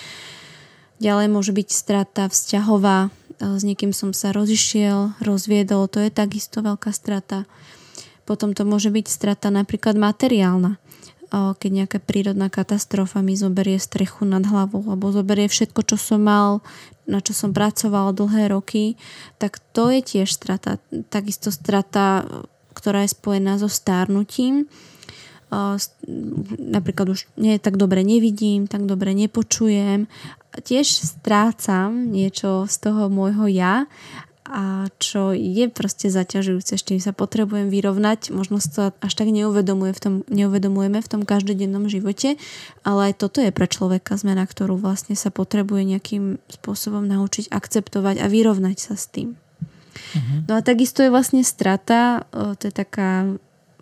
Ďalej 1.04 1.28
môže 1.28 1.52
byť 1.52 1.68
strata 1.68 2.32
vzťahová, 2.32 3.12
s 3.42 3.66
niekým 3.66 3.90
som 3.90 4.14
sa 4.14 4.30
rozišiel, 4.30 5.18
rozviedol, 5.18 5.90
to 5.90 5.98
je 6.06 6.14
takisto 6.14 6.62
veľká 6.62 6.94
strata. 6.94 7.50
Potom 8.30 8.54
to 8.54 8.62
môže 8.70 8.94
byť 8.94 9.10
strata 9.10 9.50
napríklad 9.50 9.98
materiálna, 9.98 10.78
keď 11.34 11.72
nejaká 11.72 11.98
prírodná 12.04 12.54
katastrofa 12.54 13.26
mi 13.26 13.34
zoberie 13.34 13.82
strechu 13.82 14.30
nad 14.30 14.46
hlavou 14.46 14.86
alebo 14.86 15.10
zoberie 15.16 15.50
všetko, 15.50 15.82
čo 15.88 15.98
som 15.98 16.22
mal, 16.28 16.62
na 17.10 17.24
čo 17.24 17.34
som 17.34 17.50
pracoval 17.56 18.14
dlhé 18.14 18.54
roky, 18.54 19.00
tak 19.42 19.58
to 19.74 19.90
je 19.90 20.06
tiež 20.06 20.30
strata. 20.30 20.78
Takisto 21.10 21.50
strata, 21.50 22.28
ktorá 22.78 23.08
je 23.08 23.16
spojená 23.16 23.58
so 23.58 23.72
stárnutím. 23.72 24.70
Napríklad 26.58 27.12
už 27.12 27.28
nie 27.36 27.60
tak 27.60 27.76
dobre 27.76 28.08
nevidím, 28.08 28.72
tak 28.72 28.88
dobre 28.88 29.12
nepočujem 29.12 30.08
tiež 30.60 30.88
strácam 31.08 32.12
niečo 32.12 32.68
z 32.68 32.76
toho 32.84 33.08
môjho 33.08 33.48
ja 33.48 33.88
a 34.52 34.92
čo 35.00 35.32
je 35.32 35.72
proste 35.72 36.12
zaťažujúce, 36.12 36.76
s 36.76 36.84
tým 36.84 37.00
sa 37.00 37.16
potrebujem 37.16 37.72
vyrovnať. 37.72 38.36
Možno 38.36 38.60
sa 38.60 38.68
to 38.68 38.82
až 39.00 39.14
tak 39.16 39.32
neuvedomuje 39.32 39.96
v 39.96 40.02
tom, 40.04 40.14
neuvedomujeme 40.28 41.00
v 41.00 41.08
tom 41.08 41.24
každodennom 41.24 41.88
živote, 41.88 42.36
ale 42.84 43.14
aj 43.14 43.24
toto 43.24 43.40
je 43.40 43.56
pre 43.56 43.64
človeka 43.72 44.20
zmena, 44.20 44.44
ktorú 44.44 44.76
vlastne 44.76 45.16
sa 45.16 45.32
potrebuje 45.32 45.96
nejakým 45.96 46.44
spôsobom 46.52 47.08
naučiť 47.08 47.48
akceptovať 47.48 48.20
a 48.20 48.28
vyrovnať 48.28 48.78
sa 48.92 49.00
s 49.00 49.08
tým. 49.08 49.40
Uh-huh. 49.40 50.44
No 50.52 50.60
a 50.60 50.66
takisto 50.66 51.00
je 51.00 51.14
vlastne 51.14 51.48
strata, 51.48 52.28
to 52.60 52.64
je 52.68 52.76
taká 52.76 53.32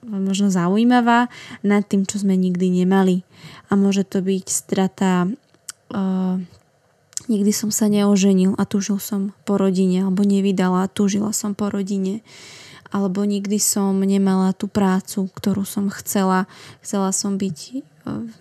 možno 0.06 0.52
zaujímavá, 0.52 1.28
nad 1.64 1.84
tým, 1.88 2.08
čo 2.08 2.22
sme 2.22 2.38
nikdy 2.40 2.84
nemali. 2.84 3.24
A 3.70 3.78
môže 3.80 4.04
to 4.04 4.24
byť 4.24 4.46
strata 4.48 5.28
Nikdy 7.30 7.52
som 7.54 7.70
sa 7.70 7.86
neoženil 7.86 8.58
a 8.58 8.66
túžil 8.66 8.98
som 8.98 9.38
po 9.46 9.62
rodine, 9.62 10.02
alebo 10.02 10.26
nevydala 10.26 10.90
a 10.90 10.92
túžila 10.92 11.30
som 11.30 11.54
po 11.54 11.70
rodine. 11.70 12.26
Alebo 12.90 13.22
nikdy 13.22 13.62
som 13.62 14.02
nemala 14.02 14.50
tú 14.58 14.66
prácu, 14.66 15.30
ktorú 15.30 15.62
som 15.62 15.94
chcela. 15.94 16.50
Chcela 16.82 17.14
som 17.14 17.38
byť, 17.38 17.58
e, 17.70 17.74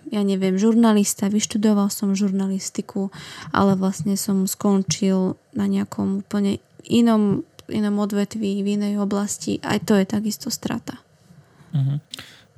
ja 0.09 0.25
neviem, 0.25 0.57
žurnalista, 0.57 1.29
vyštudoval 1.29 1.93
som 1.93 2.17
žurnalistiku, 2.17 3.13
ale 3.53 3.77
vlastne 3.77 4.17
som 4.17 4.49
skončil 4.49 5.37
na 5.53 5.69
nejakom 5.69 6.25
úplne 6.25 6.57
inom, 6.81 7.45
inom 7.69 7.95
odvetví, 8.01 8.65
v 8.65 8.73
inej 8.73 8.97
oblasti. 8.97 9.61
Aj 9.61 9.77
to 9.77 9.93
je 9.93 10.09
takisto 10.09 10.49
strata. 10.49 10.97
Uh-huh. 11.73 11.97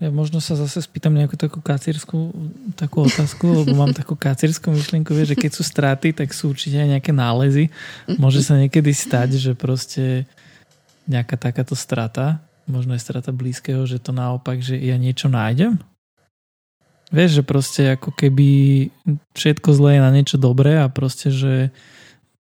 Ja 0.01 0.09
možno 0.09 0.41
sa 0.41 0.57
zase 0.57 0.81
spýtam 0.81 1.13
nejakú 1.13 1.37
takú 1.37 1.61
kacírskú 1.61 2.33
takú 2.73 3.05
otázku, 3.05 3.45
lebo 3.61 3.77
mám 3.77 3.93
takú 3.93 4.17
kacírskú 4.17 4.73
myšlienku, 4.73 5.13
vie, 5.13 5.29
že 5.29 5.37
keď 5.37 5.51
sú 5.53 5.61
straty, 5.61 6.09
tak 6.17 6.33
sú 6.33 6.49
určite 6.49 6.81
aj 6.81 6.97
nejaké 6.97 7.13
nálezy. 7.13 7.69
Môže 8.17 8.41
sa 8.41 8.57
niekedy 8.57 8.89
stať, 8.97 9.37
že 9.37 9.53
proste 9.53 10.25
nejaká 11.05 11.37
takáto 11.37 11.77
strata, 11.77 12.41
možno 12.65 12.97
je 12.97 13.05
strata 13.05 13.29
blízkeho, 13.29 13.85
že 13.85 14.01
to 14.01 14.09
naopak, 14.09 14.57
že 14.57 14.73
ja 14.81 14.97
niečo 14.97 15.29
nájdem? 15.29 15.77
Vieš, 17.13 17.37
že 17.37 17.43
proste 17.43 17.81
ako 17.93 18.09
keby 18.15 18.49
všetko 19.35 19.69
zlé 19.75 19.99
je 19.99 20.01
na 20.01 20.11
niečo 20.15 20.37
dobré 20.41 20.81
a 20.81 20.87
proste, 20.87 21.29
že 21.29 21.69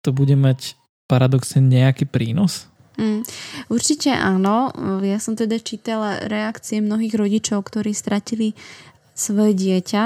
to 0.02 0.10
bude 0.10 0.32
mať 0.34 0.74
paradoxne 1.06 1.62
nejaký 1.62 2.10
prínos? 2.10 2.66
Mm, 2.96 3.22
určite 3.68 4.12
áno. 4.12 4.72
Ja 5.04 5.20
som 5.20 5.36
teda 5.36 5.60
čítala 5.60 6.24
reakcie 6.24 6.80
mnohých 6.80 7.12
rodičov, 7.16 7.64
ktorí 7.68 7.92
stratili 7.92 8.56
svoje 9.16 9.52
dieťa 9.56 10.02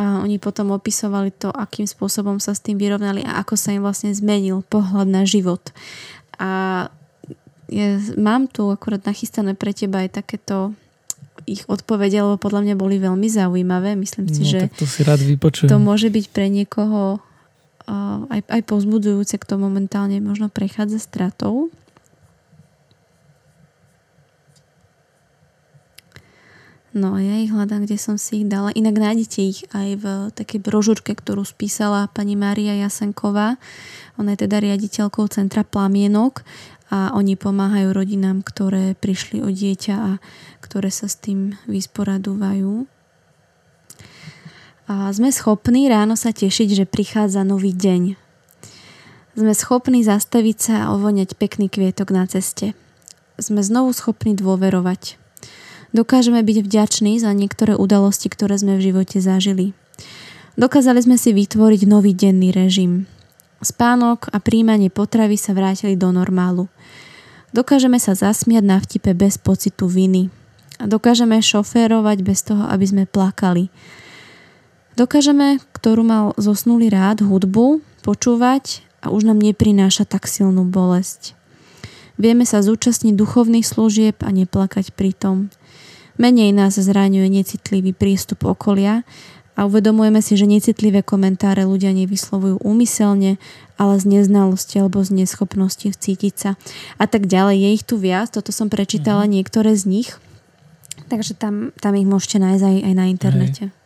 a 0.00 0.04
oni 0.24 0.40
potom 0.40 0.72
opisovali 0.72 1.32
to, 1.36 1.52
akým 1.52 1.84
spôsobom 1.84 2.40
sa 2.40 2.56
s 2.56 2.64
tým 2.64 2.80
vyrovnali 2.80 3.20
a 3.24 3.44
ako 3.44 3.60
sa 3.60 3.76
im 3.76 3.84
vlastne 3.84 4.12
zmenil 4.16 4.64
pohľad 4.64 5.08
na 5.08 5.28
život. 5.28 5.60
A 6.40 6.88
ja 7.68 7.88
mám 8.16 8.48
tu 8.48 8.68
akurát 8.72 9.04
nachystané 9.04 9.52
pre 9.52 9.76
teba 9.76 10.04
aj 10.04 10.24
takéto 10.24 10.72
ich 11.44 11.64
odpovede, 11.68 12.20
lebo 12.20 12.36
podľa 12.40 12.64
mňa 12.64 12.74
boli 12.76 12.96
veľmi 13.00 13.28
zaujímavé. 13.28 13.96
Myslím 13.96 14.28
si, 14.32 14.44
no, 14.44 14.48
že 14.48 14.60
to, 14.76 14.88
si 14.88 15.04
rád 15.04 15.20
to 15.68 15.76
môže 15.80 16.08
byť 16.08 16.24
pre 16.32 16.48
niekoho 16.48 17.20
aj, 18.30 18.40
aj 18.46 18.62
pozbudzujúce, 18.64 19.36
kto 19.42 19.58
momentálne 19.58 20.22
možno 20.22 20.48
prechádza 20.48 21.02
stratou. 21.02 21.68
No 26.92 27.16
a 27.16 27.24
ja 27.24 27.40
ich 27.40 27.48
hľadám, 27.48 27.88
kde 27.88 27.96
som 27.96 28.20
si 28.20 28.44
ich 28.44 28.46
dala. 28.52 28.68
Inak 28.76 29.00
nájdete 29.00 29.40
ich 29.40 29.64
aj 29.72 29.88
v 29.96 30.04
takej 30.36 30.60
brožúrke, 30.60 31.16
ktorú 31.16 31.40
spísala 31.40 32.12
pani 32.12 32.36
Mária 32.36 32.76
Jasenková. 32.84 33.56
Ona 34.20 34.36
je 34.36 34.44
teda 34.44 34.60
riaditeľkou 34.60 35.24
Centra 35.32 35.64
Plamienok 35.64 36.44
a 36.92 37.16
oni 37.16 37.40
pomáhajú 37.40 37.96
rodinám, 37.96 38.44
ktoré 38.44 38.92
prišli 38.92 39.40
o 39.40 39.48
dieťa 39.48 39.94
a 39.96 40.10
ktoré 40.60 40.92
sa 40.92 41.08
s 41.08 41.16
tým 41.16 41.56
vysporadúvajú. 41.64 42.84
A 44.92 45.08
sme 45.16 45.32
schopní 45.32 45.88
ráno 45.88 46.12
sa 46.20 46.36
tešiť, 46.36 46.76
že 46.76 46.84
prichádza 46.84 47.40
nový 47.40 47.72
deň. 47.72 48.20
Sme 49.32 49.56
schopní 49.56 50.04
zastaviť 50.04 50.56
sa 50.60 50.74
a 50.84 50.90
ovoňať 50.92 51.40
pekný 51.40 51.72
kvietok 51.72 52.12
na 52.12 52.28
ceste. 52.28 52.76
Sme 53.40 53.64
znovu 53.64 53.96
schopní 53.96 54.36
dôverovať. 54.36 55.21
Dokážeme 55.92 56.40
byť 56.40 56.64
vďační 56.64 57.20
za 57.20 57.36
niektoré 57.36 57.76
udalosti, 57.76 58.32
ktoré 58.32 58.56
sme 58.56 58.80
v 58.80 58.92
živote 58.92 59.20
zažili. 59.20 59.76
Dokázali 60.56 61.04
sme 61.04 61.20
si 61.20 61.36
vytvoriť 61.36 61.84
nový 61.84 62.16
denný 62.16 62.52
režim. 62.52 63.04
Spánok 63.60 64.32
a 64.32 64.40
príjmanie 64.40 64.88
potravy 64.88 65.36
sa 65.36 65.52
vrátili 65.52 65.96
do 65.96 66.08
normálu. 66.08 66.72
Dokážeme 67.52 68.00
sa 68.00 68.16
zasmiať 68.16 68.64
na 68.64 68.80
vtipe 68.80 69.12
bez 69.12 69.36
pocitu 69.36 69.84
viny. 69.84 70.32
A 70.80 70.88
dokážeme 70.88 71.36
šoférovať 71.38 72.18
bez 72.24 72.40
toho, 72.40 72.64
aby 72.72 72.84
sme 72.88 73.04
plakali. 73.04 73.68
Dokážeme, 74.96 75.60
ktorú 75.76 76.04
mal 76.04 76.24
zosnulý 76.40 76.88
rád, 76.88 77.20
hudbu, 77.24 77.84
počúvať 78.00 78.80
a 79.04 79.12
už 79.12 79.28
nám 79.28 79.40
neprináša 79.40 80.08
tak 80.08 80.24
silnú 80.24 80.64
bolesť. 80.64 81.36
Vieme 82.20 82.44
sa 82.44 82.60
zúčastniť 82.60 83.16
duchovných 83.16 83.64
služieb 83.64 84.20
a 84.20 84.28
neplakať 84.32 84.92
pritom. 84.92 85.48
Menej 86.20 86.52
nás 86.52 86.76
zraňuje 86.76 87.28
necitlivý 87.28 87.96
prístup 87.96 88.44
okolia 88.44 89.04
a 89.52 89.68
uvedomujeme 89.68 90.24
si, 90.24 90.36
že 90.36 90.48
necitlivé 90.48 91.04
komentáre 91.04 91.68
ľudia 91.68 91.92
nevyslovujú 91.92 92.64
úmyselne, 92.64 93.36
ale 93.76 93.94
z 94.00 94.04
neznalosti 94.08 94.80
alebo 94.80 95.04
z 95.04 95.24
neschopnosti 95.24 95.92
vcítiť 95.92 96.34
sa 96.36 96.50
a 96.96 97.04
tak 97.04 97.28
ďalej. 97.28 97.56
Je 97.60 97.68
ich 97.76 97.84
tu 97.84 98.00
viac, 98.00 98.32
toto 98.32 98.48
som 98.48 98.72
prečítala 98.72 99.24
mm-hmm. 99.24 99.36
niektoré 99.36 99.76
z 99.76 99.84
nich, 99.88 100.08
takže 101.12 101.36
tam, 101.36 101.76
tam 101.76 101.92
ich 101.96 102.08
môžete 102.08 102.40
nájsť 102.40 102.64
aj, 102.64 102.76
aj 102.80 102.94
na 102.96 103.04
internete. 103.12 103.64
Hej. 103.68 103.80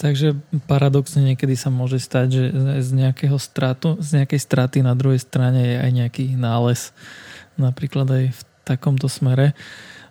Takže 0.00 0.32
paradoxne 0.64 1.20
niekedy 1.20 1.52
sa 1.60 1.68
môže 1.68 2.00
stať, 2.00 2.26
že 2.32 2.44
z 2.80 2.90
nejakého 2.96 3.36
stratu, 3.36 4.00
z 4.00 4.24
nejakej 4.24 4.40
straty 4.40 4.78
na 4.80 4.96
druhej 4.96 5.20
strane 5.20 5.60
je 5.60 5.76
aj 5.76 5.90
nejaký 5.92 6.24
nález. 6.40 6.96
Napríklad 7.60 8.08
aj 8.08 8.24
v 8.32 8.40
takomto 8.64 9.12
smere. 9.12 9.52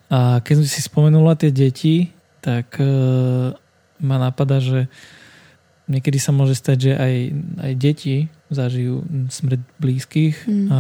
A 0.10 0.42
keď 0.42 0.66
si 0.66 0.82
spomenula 0.82 1.38
tie 1.38 1.54
deti, 1.54 2.10
tak 2.42 2.82
e, 2.82 2.90
ma 4.02 4.18
napadá, 4.18 4.58
že 4.58 4.90
niekedy 5.90 6.22
sa 6.22 6.30
môže 6.30 6.54
stať, 6.54 6.78
že 6.78 6.94
aj, 6.98 7.16
aj 7.62 7.74
deti 7.78 8.16
zažijú 8.50 9.06
smrť 9.30 9.62
blízkych. 9.78 10.50
Mm. 10.50 10.68
A 10.70 10.80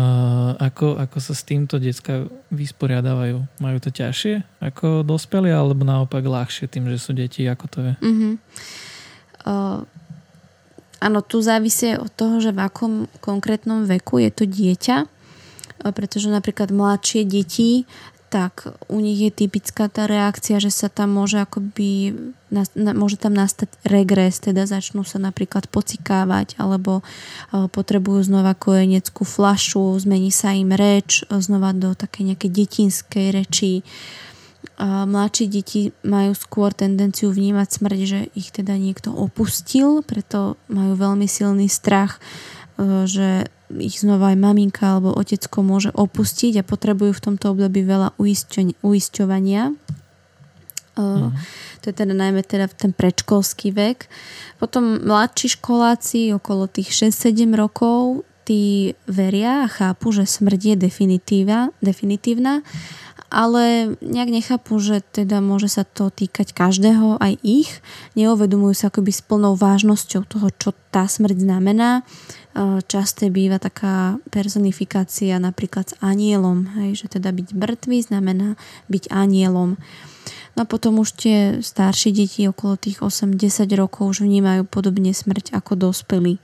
ako, 0.58 0.98
ako 0.98 1.18
sa 1.22 1.34
s 1.38 1.46
týmto 1.46 1.78
detská 1.78 2.26
vysporiadávajú? 2.50 3.46
Majú 3.62 3.78
to 3.82 3.89
ťažšie 3.94 4.62
ako 4.62 5.06
dospelí, 5.06 5.54
alebo 5.54 5.86
naopak 5.86 6.26
ľahšie 6.26 6.70
tým, 6.70 6.89
že 6.89 6.98
sú 6.98 7.13
deti? 7.13 7.46
Ako 7.46 7.65
to 7.70 7.80
je? 7.86 7.94
Mm-hmm. 8.02 8.34
Áno, 11.00 11.20
tu 11.24 11.39
závisí 11.39 11.96
od 11.96 12.12
toho, 12.12 12.44
že 12.44 12.52
v 12.52 12.60
akom 12.60 12.94
konkrétnom 13.24 13.88
veku 13.88 14.20
je 14.20 14.30
to 14.34 14.44
dieťa, 14.44 15.08
pretože 15.96 16.28
napríklad 16.28 16.76
mladšie 16.76 17.24
deti, 17.24 17.88
tak 18.30 18.70
u 18.86 19.02
nich 19.02 19.18
je 19.18 19.34
typická 19.34 19.89
tá 19.89 20.06
reakcia, 20.06 20.62
že 20.62 20.70
sa 20.70 20.86
tam 20.86 21.18
môže 21.18 21.42
akoby, 21.42 22.13
môže 22.78 23.18
tam 23.18 23.34
nastať 23.34 23.74
regres, 23.82 24.38
teda 24.38 24.70
začnú 24.70 25.02
sa 25.02 25.18
napríklad 25.18 25.65
pocikávať 25.65 26.54
alebo 26.62 27.02
potrebujú 27.50 28.30
znova 28.30 28.54
kojeneckú 28.54 29.26
flašu, 29.26 29.98
zmení 29.98 30.30
sa 30.30 30.54
im 30.54 30.70
reč 30.70 31.26
znova 31.26 31.74
do 31.74 31.98
také 31.98 32.22
nejakej 32.22 32.54
detinskej 32.54 33.34
reči. 33.34 33.82
A 34.80 35.04
mladšie 35.04 35.52
deti 35.52 35.82
majú 36.08 36.32
skôr 36.38 36.72
tendenciu 36.72 37.36
vnímať 37.36 37.68
smrť, 37.68 38.00
že 38.08 38.20
ich 38.32 38.54
teda 38.56 38.80
niekto 38.80 39.12
opustil, 39.12 40.06
preto 40.08 40.56
majú 40.72 40.96
veľmi 40.96 41.28
silný 41.28 41.68
strach, 41.68 42.20
e, 42.80 43.04
že 43.04 43.52
ich 43.78 44.02
znova 44.02 44.34
aj 44.34 44.38
maminka 44.42 44.98
alebo 44.98 45.14
otecko 45.14 45.62
môže 45.62 45.94
opustiť 45.94 46.62
a 46.62 46.68
potrebujú 46.68 47.14
v 47.14 47.24
tomto 47.30 47.54
období 47.54 47.86
veľa 47.86 48.18
uisťovania. 48.82 49.78
Mm. 51.00 51.32
To 51.80 51.86
je 51.88 51.96
teda 51.96 52.12
najmä 52.12 52.44
teda 52.44 52.68
ten 52.68 52.92
predškolský 52.92 53.72
vek. 53.72 54.12
Potom 54.60 55.00
mladší 55.06 55.56
školáci 55.56 56.36
okolo 56.36 56.68
tých 56.68 56.92
6-7 56.92 57.56
rokov 57.56 58.28
tí 58.44 58.98
veria 59.06 59.64
a 59.64 59.72
chápu, 59.72 60.10
že 60.10 60.26
smrť 60.26 60.74
je 60.74 60.76
definitívna, 60.90 61.70
definitívna 61.86 62.66
ale 63.30 63.94
nejak 64.02 64.30
nechápu, 64.34 64.82
že 64.82 65.06
teda 65.06 65.38
môže 65.38 65.70
sa 65.70 65.86
to 65.86 66.10
týkať 66.10 66.58
každého, 66.58 67.22
aj 67.22 67.38
ich. 67.46 67.70
Neuvedomujú 68.18 68.74
sa 68.74 68.86
akoby 68.89 69.13
s 69.13 69.22
plnou 69.22 69.54
vážnosťou 69.54 70.26
toho, 70.26 70.50
čo 70.58 70.74
tá 70.89 71.06
smrť 71.06 71.46
znamená. 71.46 72.02
E, 72.02 72.82
časté 72.89 73.30
býva 73.30 73.62
taká 73.62 74.18
personifikácia 74.34 75.38
napríklad 75.38 75.94
s 75.94 75.96
anielom, 76.02 76.74
hej, 76.82 77.06
že 77.06 77.22
teda 77.22 77.30
byť 77.30 77.54
mŕtvý 77.54 77.98
znamená 78.10 78.58
byť 78.89 79.13
anielom. 79.13 79.78
No 80.58 80.60
a 80.65 80.68
potom 80.68 80.98
už 80.98 81.13
tie 81.15 81.38
staršie 81.62 82.10
deti 82.10 82.50
okolo 82.50 82.82
tých 82.82 83.06
8-10 83.06 83.70
rokov 83.78 84.18
už 84.18 84.26
vnímajú 84.26 84.65
podobne 84.65 85.13
smrť 85.13 85.54
ako 85.54 85.78
dospelí. 85.78 86.42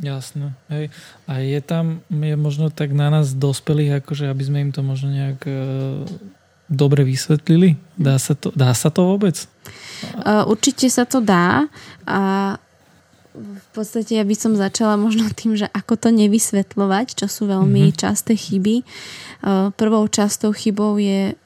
Jasné. 0.00 0.56
Hej. 0.72 0.88
A 1.28 1.44
je 1.44 1.60
tam, 1.60 2.00
je 2.08 2.36
možno 2.36 2.72
tak 2.72 2.96
na 2.96 3.12
nás 3.12 3.36
dospelých, 3.36 4.00
akože 4.00 4.24
aby 4.32 4.42
sme 4.44 4.58
im 4.64 4.72
to 4.72 4.80
možno 4.80 5.12
nejak 5.12 5.44
e, 5.44 5.52
dobre 6.72 7.04
vysvetlili? 7.04 7.76
Dá 8.00 8.16
sa 8.16 8.32
to, 8.32 8.48
dá 8.56 8.72
sa 8.72 8.88
to 8.88 9.04
vôbec? 9.04 9.36
Uh, 10.24 10.42
určite 10.48 10.88
sa 10.88 11.04
to 11.06 11.22
dá 11.22 11.68
a 12.08 12.20
v 13.32 13.66
podstate 13.72 14.18
ja 14.18 14.24
by 14.24 14.36
som 14.36 14.52
začala 14.56 14.96
možno 14.96 15.28
tým, 15.32 15.56
že 15.56 15.68
ako 15.70 15.96
to 15.96 16.08
nevysvetľovať, 16.12 17.22
čo 17.22 17.26
sú 17.28 17.48
veľmi 17.48 17.88
mm-hmm. 17.88 18.00
časté 18.00 18.32
chyby. 18.36 18.82
Uh, 19.44 19.70
prvou 19.76 20.08
častou 20.08 20.56
chybou 20.56 20.96
je 20.96 21.36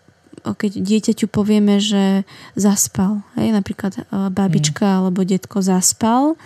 keď 0.47 0.79
dieťaťu 0.79 1.27
povieme, 1.27 1.83
že 1.83 2.23
zaspal. 2.55 3.27
Hej? 3.35 3.51
Napríklad 3.51 3.99
uh, 3.99 4.31
babička 4.31 4.87
mm. 4.87 4.97
alebo 5.03 5.27
detko 5.27 5.59
zaspal 5.59 6.39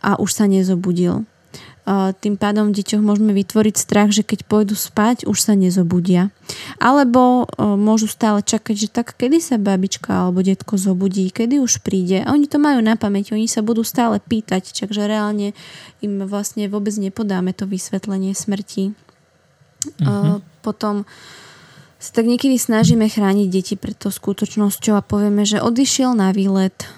a 0.00 0.16
už 0.16 0.30
sa 0.32 0.48
nezobudil 0.48 1.28
tým 2.24 2.40
pádom 2.40 2.72
v 2.72 2.80
deťoch 2.80 3.04
môžeme 3.04 3.36
vytvoriť 3.36 3.74
strach, 3.76 4.08
že 4.08 4.24
keď 4.24 4.48
pôjdu 4.48 4.72
spať, 4.72 5.28
už 5.28 5.36
sa 5.36 5.52
nezobudia. 5.52 6.32
Alebo 6.80 7.44
môžu 7.60 8.08
stále 8.08 8.40
čakať, 8.40 8.72
že 8.72 8.88
tak 8.88 9.12
kedy 9.20 9.36
sa 9.36 9.60
babička 9.60 10.08
alebo 10.08 10.40
detko 10.40 10.80
zobudí, 10.80 11.28
kedy 11.28 11.60
už 11.60 11.84
príde. 11.84 12.24
A 12.24 12.32
oni 12.32 12.48
to 12.48 12.56
majú 12.56 12.80
na 12.80 12.96
pamäti, 12.96 13.36
oni 13.36 13.44
sa 13.44 13.60
budú 13.60 13.84
stále 13.84 14.16
pýtať, 14.16 14.72
takže 14.72 15.04
reálne 15.04 15.52
im 16.00 16.24
vlastne 16.24 16.72
vôbec 16.72 16.96
nepodáme 16.96 17.52
to 17.52 17.68
vysvetlenie 17.68 18.32
smrti. 18.32 18.96
Uh-huh. 20.00 20.40
Potom 20.64 21.04
sa 22.00 22.10
tak 22.16 22.24
niekedy 22.24 22.56
snažíme 22.56 23.04
chrániť 23.12 23.48
deti 23.52 23.74
pred 23.76 23.92
tou 23.92 24.08
skutočnosťou 24.08 24.96
a 24.96 25.04
povieme, 25.04 25.44
že 25.44 25.60
odišiel 25.60 26.16
na 26.16 26.32
výlet, 26.32 26.88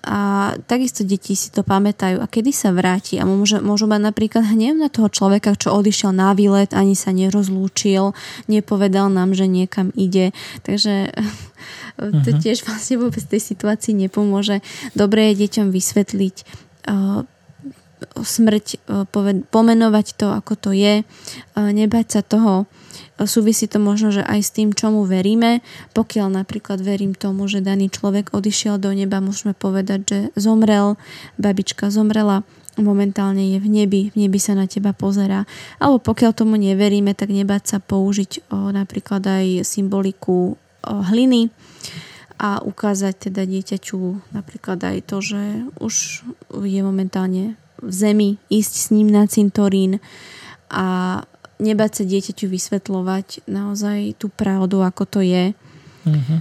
a 0.00 0.52
takisto 0.64 1.04
deti 1.04 1.36
si 1.36 1.52
to 1.52 1.60
pamätajú 1.60 2.24
a 2.24 2.26
kedy 2.26 2.56
sa 2.56 2.72
vráti 2.72 3.20
a 3.20 3.28
môže, 3.28 3.60
môžu 3.60 3.84
mať 3.84 4.00
napríklad 4.08 4.48
hnev 4.48 4.80
na 4.80 4.88
toho 4.88 5.12
človeka, 5.12 5.52
čo 5.60 5.76
odišiel 5.76 6.16
na 6.16 6.32
výlet, 6.32 6.72
ani 6.72 6.96
sa 6.96 7.12
nerozlúčil, 7.12 8.16
nepovedal 8.48 9.12
nám, 9.12 9.36
že 9.36 9.44
niekam 9.44 9.92
ide. 9.92 10.32
Takže 10.64 11.12
to 12.00 12.30
uh-huh. 12.32 12.40
tiež 12.40 12.64
vlastne 12.64 12.96
vôbec 12.96 13.20
tej 13.20 13.44
situácii 13.44 13.92
nepomôže. 13.92 14.64
Dobre 14.96 15.30
je 15.30 15.44
deťom 15.44 15.68
vysvetliť 15.68 16.36
uh, 16.88 17.28
smrť, 18.24 18.66
uh, 18.88 19.04
poved- 19.04 19.44
pomenovať 19.52 20.06
to, 20.16 20.32
ako 20.32 20.56
to 20.56 20.70
je, 20.72 21.04
nebať 21.60 22.06
sa 22.08 22.20
toho, 22.24 22.64
súvisí 23.24 23.70
to 23.70 23.78
možno, 23.78 24.10
že 24.10 24.22
aj 24.24 24.40
s 24.40 24.50
tým, 24.54 24.74
čomu 24.74 25.06
veríme. 25.06 25.62
Pokiaľ 25.94 26.42
napríklad 26.42 26.82
verím 26.82 27.14
tomu, 27.14 27.46
že 27.46 27.62
daný 27.62 27.90
človek 27.90 28.34
odišiel 28.34 28.80
do 28.80 28.90
neba, 28.94 29.22
môžeme 29.22 29.54
povedať, 29.54 30.00
že 30.06 30.18
zomrel, 30.34 30.98
babička 31.36 31.90
zomrela, 31.92 32.42
momentálne 32.78 33.56
je 33.56 33.58
v 33.58 33.68
nebi, 33.68 34.02
v 34.14 34.26
nebi 34.26 34.38
sa 34.40 34.54
na 34.56 34.70
teba 34.70 34.94
pozerá. 34.94 35.44
Alebo 35.82 36.00
pokiaľ 36.00 36.32
tomu 36.32 36.56
neveríme, 36.56 37.12
tak 37.12 37.34
nebáť 37.34 37.76
sa 37.76 37.78
použiť 37.78 38.50
o, 38.50 38.70
napríklad 38.70 39.22
aj 39.26 39.46
symboliku 39.66 40.54
o, 40.54 40.96
hliny 41.12 41.50
a 42.40 42.64
ukázať 42.64 43.28
teda 43.28 43.44
dieťaťu 43.44 44.32
napríklad 44.32 44.80
aj 44.80 44.98
to, 45.04 45.20
že 45.20 45.42
už 45.76 46.24
je 46.64 46.80
momentálne 46.80 47.60
v 47.80 47.92
zemi, 47.92 48.30
ísť 48.48 48.72
s 48.72 48.86
ním 48.96 49.12
na 49.12 49.28
cintorín 49.28 50.00
a 50.72 51.20
nebať 51.60 51.90
sa 52.00 52.04
dieťaťu 52.08 52.46
vysvetľovať 52.48 53.44
naozaj 53.46 54.16
tú 54.16 54.32
pravdu, 54.32 54.80
ako 54.80 55.04
to 55.06 55.20
je. 55.20 55.52
Uh-huh. 56.08 56.40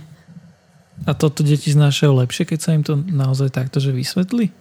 A 1.08 1.12
toto 1.15 1.43
deti 1.43 1.71
znášajú 1.71 2.12
lepšie, 2.25 2.43
keď 2.47 2.60
sa 2.60 2.71
im 2.75 2.84
to 2.84 2.95
naozaj 2.95 3.51
takto 3.51 3.84
že 3.84 3.91
vysvetlí? 3.91 4.51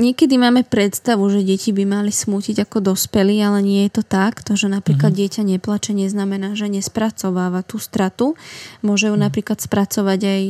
Niekedy 0.00 0.40
máme 0.40 0.64
predstavu, 0.64 1.28
že 1.28 1.44
deti 1.44 1.76
by 1.76 1.84
mali 1.84 2.08
smútiť 2.08 2.64
ako 2.64 2.90
dospelí, 2.90 3.36
ale 3.44 3.60
nie 3.60 3.84
je 3.84 4.00
to 4.00 4.02
tak. 4.02 4.40
To, 4.48 4.56
že 4.56 4.72
napríklad 4.72 5.12
mm-hmm. 5.12 5.28
dieťa 5.28 5.42
neplače, 5.44 5.92
neznamená, 5.92 6.56
že 6.56 6.72
nespracováva 6.72 7.60
tú 7.60 7.76
stratu. 7.76 8.40
Môže 8.80 9.12
ju 9.12 9.14
mm-hmm. 9.14 9.26
napríklad 9.28 9.60
spracovať 9.60 10.20
aj 10.24 10.42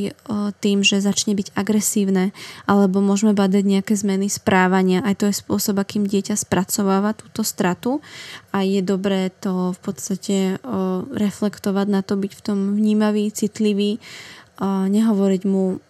tým, 0.63 0.87
že 0.87 1.03
začne 1.03 1.35
byť 1.35 1.59
agresívne, 1.59 2.31
alebo 2.71 3.03
môžeme 3.03 3.35
badať 3.35 3.67
nejaké 3.67 3.99
zmeny 3.99 4.31
správania. 4.31 5.03
Aj 5.03 5.19
to 5.19 5.27
je 5.27 5.35
spôsob, 5.35 5.83
akým 5.83 6.07
dieťa 6.07 6.39
spracováva 6.39 7.19
túto 7.19 7.43
stratu 7.43 7.99
a 8.55 8.63
je 8.63 8.79
dobré 8.81 9.35
to 9.43 9.75
v 9.75 9.81
podstate 9.83 10.37
reflektovať 11.11 11.87
na 11.91 12.07
to, 12.07 12.15
byť 12.15 12.33
v 12.39 12.45
tom 12.47 12.59
vnímavý, 12.79 13.35
citlivý, 13.35 13.99
nehovoriť 14.63 15.43
mu 15.49 15.83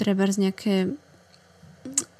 treba 0.00 0.24
z 0.30 0.48
nejaké 0.48 0.74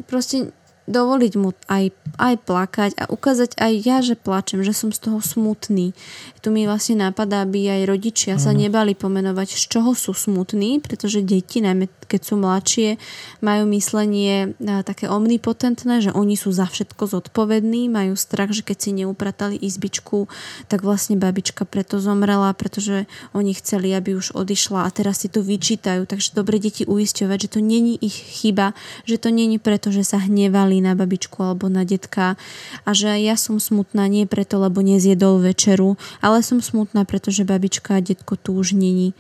proste 0.05 0.53
dovoliť 0.89 1.33
mu 1.37 1.53
aj, 1.69 1.93
aj 2.17 2.35
plakať 2.49 2.91
a 2.97 3.05
ukázať 3.13 3.61
aj 3.61 3.73
ja, 3.85 4.01
že 4.01 4.17
plačem, 4.17 4.65
že 4.65 4.73
som 4.73 4.89
z 4.89 5.05
toho 5.05 5.21
smutný. 5.21 5.93
Tu 6.41 6.49
mi 6.49 6.65
vlastne 6.65 7.05
napadá, 7.05 7.45
aby 7.45 7.69
aj 7.69 7.83
rodičia 7.85 8.35
sa 8.41 8.57
nebali 8.57 8.97
pomenovať, 8.97 9.53
z 9.53 9.65
čoho 9.69 9.93
sú 9.93 10.17
smutní, 10.17 10.81
pretože 10.81 11.21
deti, 11.21 11.61
najmä 11.61 11.93
keď 12.09 12.21
sú 12.25 12.41
mladšie, 12.41 12.97
majú 13.45 13.69
myslenie 13.77 14.57
také 14.89 15.13
omnipotentné, 15.13 16.01
že 16.01 16.09
oni 16.09 16.41
sú 16.41 16.57
za 16.57 16.65
všetko 16.65 17.05
zodpovední, 17.05 17.93
majú 17.93 18.17
strach, 18.17 18.49
že 18.57 18.65
keď 18.65 18.77
si 18.81 18.91
neupratali 18.97 19.61
izbičku, 19.61 20.25
tak 20.73 20.81
vlastne 20.81 21.21
babička 21.21 21.69
preto 21.69 22.01
zomrela, 22.01 22.49
pretože 22.57 23.05
oni 23.37 23.53
chceli, 23.53 23.93
aby 23.93 24.17
už 24.17 24.33
odišla 24.33 24.89
a 24.89 24.95
teraz 24.95 25.21
si 25.21 25.29
to 25.29 25.45
vyčítajú. 25.45 26.09
Takže 26.09 26.33
dobre 26.33 26.57
deti 26.57 26.89
uisťovať, 26.89 27.39
že 27.45 27.53
to 27.53 27.61
není 27.61 28.01
ich 28.01 28.17
chyba, 28.17 28.73
že 29.05 29.21
to 29.21 29.29
není 29.29 29.61
preto, 29.61 29.93
že 29.93 30.01
sa 30.01 30.17
hnevali 30.17 30.78
na 30.81 30.99
babičku 30.99 31.39
alebo 31.41 31.67
na 31.71 31.83
detka 31.83 32.39
a 32.83 32.91
že 32.95 33.19
ja 33.21 33.35
som 33.35 33.61
smutná 33.63 34.07
nie 34.07 34.25
preto, 34.25 34.59
lebo 34.59 34.83
nezjedol 34.83 35.43
večeru, 35.43 35.99
ale 36.25 36.43
som 36.43 36.59
smutná, 36.59 37.05
pretože 37.05 37.47
babička 37.47 37.99
a 37.99 38.05
detko 38.05 38.35
tu 38.39 38.57
už 38.57 38.75
není. 38.75 39.15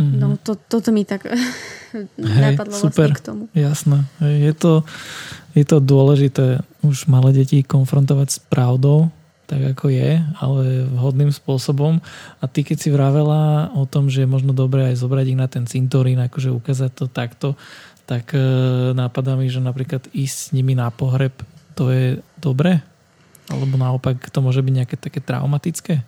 Mm-hmm. 0.00 0.18
No 0.18 0.40
to, 0.40 0.56
toto 0.56 0.90
mi 0.90 1.04
tak 1.04 1.28
Hej, 1.92 2.08
napadlo 2.16 2.74
super, 2.74 3.12
vlastne 3.12 3.14
k 3.14 3.20
tomu. 3.20 3.42
Jasné. 3.52 4.08
Je 4.20 4.52
to, 4.56 4.82
je 5.52 5.64
to 5.68 5.78
dôležité 5.78 6.64
už 6.80 7.06
malé 7.06 7.36
deti 7.36 7.60
konfrontovať 7.60 8.28
s 8.32 8.38
pravdou, 8.40 9.12
tak 9.44 9.76
ako 9.76 9.92
je, 9.92 10.16
ale 10.40 10.88
vhodným 10.88 11.28
spôsobom. 11.28 12.00
A 12.40 12.44
ty 12.48 12.64
keď 12.64 12.76
si 12.80 12.88
vravela 12.88 13.68
o 13.76 13.84
tom, 13.84 14.08
že 14.08 14.24
je 14.24 14.32
možno 14.32 14.56
dobré 14.56 14.88
aj 14.88 15.04
zobrať 15.04 15.26
ich 15.28 15.38
na 15.38 15.44
ten 15.44 15.68
cintorín, 15.68 16.16
akože 16.24 16.48
ukázať 16.48 16.90
to 16.96 17.06
takto, 17.12 17.48
tak 18.06 18.34
e, 18.34 18.42
nápadá 18.92 19.38
mi, 19.38 19.46
že 19.48 19.62
napríklad 19.62 20.10
ísť 20.10 20.36
s 20.36 20.46
nimi 20.54 20.74
na 20.74 20.90
pohreb, 20.90 21.32
to 21.78 21.88
je 21.90 22.18
dobré? 22.38 22.82
Alebo 23.50 23.74
naopak 23.74 24.30
to 24.30 24.38
môže 24.38 24.62
byť 24.62 24.74
nejaké 24.74 24.96
také 24.96 25.18
traumatické? 25.18 26.06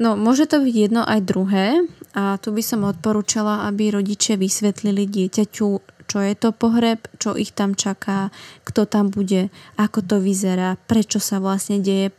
No, 0.00 0.16
môže 0.16 0.48
to 0.48 0.64
byť 0.64 0.74
jedno 0.74 1.04
aj 1.04 1.20
druhé. 1.22 1.84
A 2.16 2.40
tu 2.42 2.50
by 2.50 2.62
som 2.64 2.82
odporúčala, 2.88 3.70
aby 3.70 3.94
rodičia 3.94 4.34
vysvetlili 4.34 5.06
dieťaťu, 5.06 5.68
čo 6.10 6.18
je 6.18 6.34
to 6.34 6.50
pohreb, 6.50 7.06
čo 7.22 7.38
ich 7.38 7.54
tam 7.54 7.78
čaká, 7.78 8.34
kto 8.66 8.82
tam 8.90 9.14
bude, 9.14 9.54
ako 9.78 10.02
to 10.02 10.16
vyzerá, 10.18 10.74
prečo 10.90 11.22
sa 11.22 11.38
vlastne 11.38 11.78
deje 11.78 12.10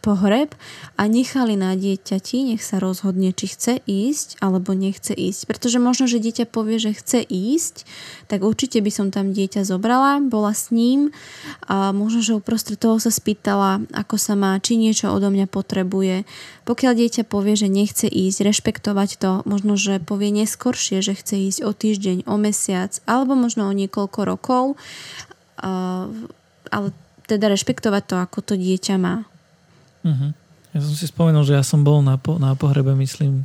pohreb 0.00 0.56
a 0.96 1.04
nechali 1.04 1.60
na 1.60 1.76
dieťati, 1.76 2.52
nech 2.52 2.64
sa 2.64 2.80
rozhodne, 2.80 3.36
či 3.36 3.52
chce 3.52 3.84
ísť 3.84 4.40
alebo 4.40 4.72
nechce 4.72 5.12
ísť. 5.12 5.44
Pretože 5.44 5.76
možno, 5.76 6.08
že 6.08 6.24
dieťa 6.24 6.48
povie, 6.48 6.80
že 6.80 6.96
chce 6.96 7.20
ísť, 7.20 7.84
tak 8.26 8.40
určite 8.40 8.80
by 8.80 8.88
som 8.88 9.12
tam 9.12 9.36
dieťa 9.36 9.62
zobrala, 9.68 10.24
bola 10.24 10.56
s 10.56 10.72
ním 10.72 11.12
a 11.68 11.92
možno, 11.92 12.24
že 12.24 12.32
uprostred 12.36 12.80
toho 12.80 12.96
sa 12.96 13.12
spýtala, 13.12 13.84
ako 13.92 14.16
sa 14.16 14.32
má, 14.34 14.56
či 14.56 14.80
niečo 14.80 15.12
odo 15.12 15.28
mňa 15.28 15.46
potrebuje. 15.52 16.24
Pokiaľ 16.64 16.92
dieťa 16.96 17.22
povie, 17.28 17.54
že 17.60 17.68
nechce 17.68 18.08
ísť, 18.08 18.40
rešpektovať 18.40 19.20
to, 19.20 19.32
možno, 19.44 19.76
že 19.76 20.00
povie 20.00 20.32
neskoršie, 20.32 21.04
že 21.04 21.12
chce 21.12 21.36
ísť 21.52 21.60
o 21.60 21.76
týždeň, 21.76 22.24
o 22.24 22.40
mesiac 22.40 22.96
alebo 23.04 23.36
možno 23.36 23.68
o 23.68 23.76
niekoľko 23.76 24.20
rokov, 24.24 24.80
ale 25.60 26.88
teda 27.28 27.52
rešpektovať 27.52 28.02
to, 28.08 28.16
ako 28.16 28.38
to 28.42 28.54
dieťa 28.56 28.96
má. 28.96 29.28
Uh-huh. 30.06 30.30
Ja 30.70 30.78
som 30.80 30.94
si 30.94 31.06
spomenul, 31.10 31.42
že 31.42 31.58
ja 31.58 31.64
som 31.66 31.82
bol 31.82 32.00
na, 32.00 32.14
po, 32.14 32.38
na 32.38 32.54
pohrebe, 32.54 32.94
myslím, 32.94 33.42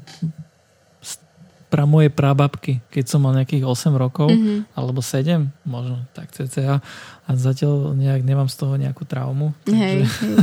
pra 1.76 1.84
mojej 1.84 2.14
prababky, 2.14 2.80
keď 2.88 3.06
som 3.10 3.20
mal 3.20 3.36
nejakých 3.36 3.66
8 3.68 3.92
rokov, 3.98 4.32
uh-huh. 4.32 4.64
alebo 4.78 5.04
7, 5.04 5.44
možno 5.66 6.08
tak 6.16 6.32
cca. 6.32 6.80
A 7.26 7.30
zatiaľ 7.36 7.98
nejak 7.98 8.22
nemám 8.24 8.48
z 8.48 8.56
toho 8.56 8.80
nejakú 8.80 9.04
traumu. 9.04 9.52
Takže 9.66 9.76
hej, 9.76 9.98
hej. 10.06 10.38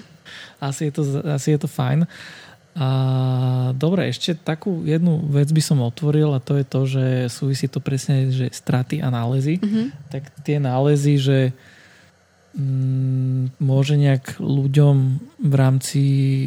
asi, 0.68 0.82
je 0.88 0.92
to, 0.96 1.02
asi 1.28 1.54
je 1.54 1.58
to 1.60 1.68
fajn. 1.70 2.08
A 2.76 2.88
dobre, 3.72 4.04
ešte 4.10 4.36
takú 4.36 4.84
jednu 4.84 5.22
vec 5.32 5.48
by 5.48 5.62
som 5.64 5.80
otvoril 5.80 6.36
a 6.36 6.44
to 6.44 6.60
je 6.60 6.64
to, 6.66 6.80
že 6.84 7.04
súvisí 7.32 7.72
to 7.72 7.80
presne, 7.80 8.28
že 8.28 8.52
straty 8.52 9.00
a 9.00 9.08
nálezy. 9.08 9.62
Uh-huh. 9.62 9.88
Tak 10.12 10.28
tie 10.44 10.60
nálezy, 10.60 11.14
že 11.16 11.38
môže 13.60 14.00
nejak 14.00 14.40
ľuďom 14.40 14.96
v 15.44 15.54
rámci 15.54 16.02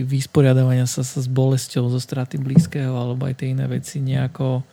vysporiadavania 0.09 0.89
sa, 0.89 1.05
sa 1.05 1.21
s 1.21 1.29
bolesťou 1.29 1.85
zo 1.93 2.01
straty 2.01 2.41
blízkeho 2.41 2.97
alebo 2.97 3.29
aj 3.29 3.37
tie 3.37 3.53
iné 3.53 3.69
veci 3.69 4.01
nejako 4.01 4.65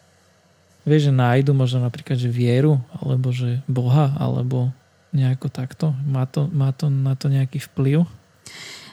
vieš, 0.89 1.11
že 1.11 1.13
nájdu 1.13 1.53
možno 1.53 1.85
napríklad, 1.85 2.17
že 2.17 2.33
vieru 2.33 2.81
alebo 2.97 3.35
že 3.37 3.61
Boha 3.69 4.17
alebo 4.17 4.73
nejako 5.13 5.53
takto? 5.53 5.93
Má 6.09 6.25
to, 6.25 6.49
má 6.49 6.73
to 6.73 6.89
na 6.89 7.13
to 7.13 7.29
nejaký 7.29 7.61
vplyv? 7.69 8.09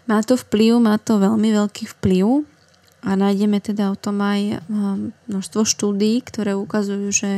Má 0.03 0.19
to 0.19 0.35
vplyv, 0.35 0.83
má 0.83 0.99
to 0.99 1.15
veľmi 1.21 1.47
veľký 1.55 1.95
vplyv 1.95 2.43
a 3.03 3.19
nájdeme 3.19 3.59
teda 3.59 3.91
o 3.91 3.99
tom 3.99 4.23
aj 4.23 4.63
um, 4.71 5.11
množstvo 5.27 5.67
štúdí, 5.67 6.23
ktoré 6.23 6.55
ukazujú, 6.55 7.11
že 7.11 7.31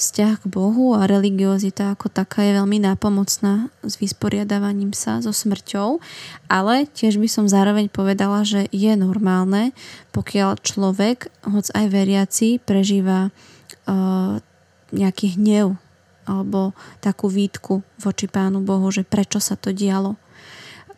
vzťah 0.00 0.40
k 0.40 0.46
Bohu 0.48 0.96
a 0.96 1.04
religiozita 1.04 1.92
ako 1.92 2.08
taká 2.08 2.40
je 2.40 2.56
veľmi 2.56 2.80
nápomocná 2.80 3.68
s 3.84 4.00
vysporiadávaním 4.00 4.96
sa 4.96 5.20
so 5.20 5.30
smrťou, 5.30 6.00
ale 6.48 6.88
tiež 6.88 7.20
by 7.20 7.28
som 7.28 7.44
zároveň 7.44 7.92
povedala, 7.92 8.48
že 8.48 8.64
je 8.72 8.96
normálne, 8.96 9.76
pokiaľ 10.16 10.64
človek, 10.64 11.28
hoc 11.52 11.68
aj 11.68 11.84
veriaci, 11.92 12.56
prežíva 12.64 13.28
uh, 13.28 14.40
nejaký 14.88 15.36
hnev 15.36 15.76
alebo 16.24 16.72
takú 17.04 17.28
výtku 17.28 17.84
voči 18.00 18.24
Pánu 18.24 18.64
Bohu, 18.64 18.88
že 18.88 19.04
prečo 19.04 19.36
sa 19.36 19.60
to 19.60 19.76
dialo, 19.76 20.16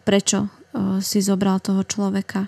prečo 0.07 0.47
uh, 0.47 1.03
si 1.03 1.19
zobral 1.19 1.59
toho 1.59 1.83
človeka 1.83 2.47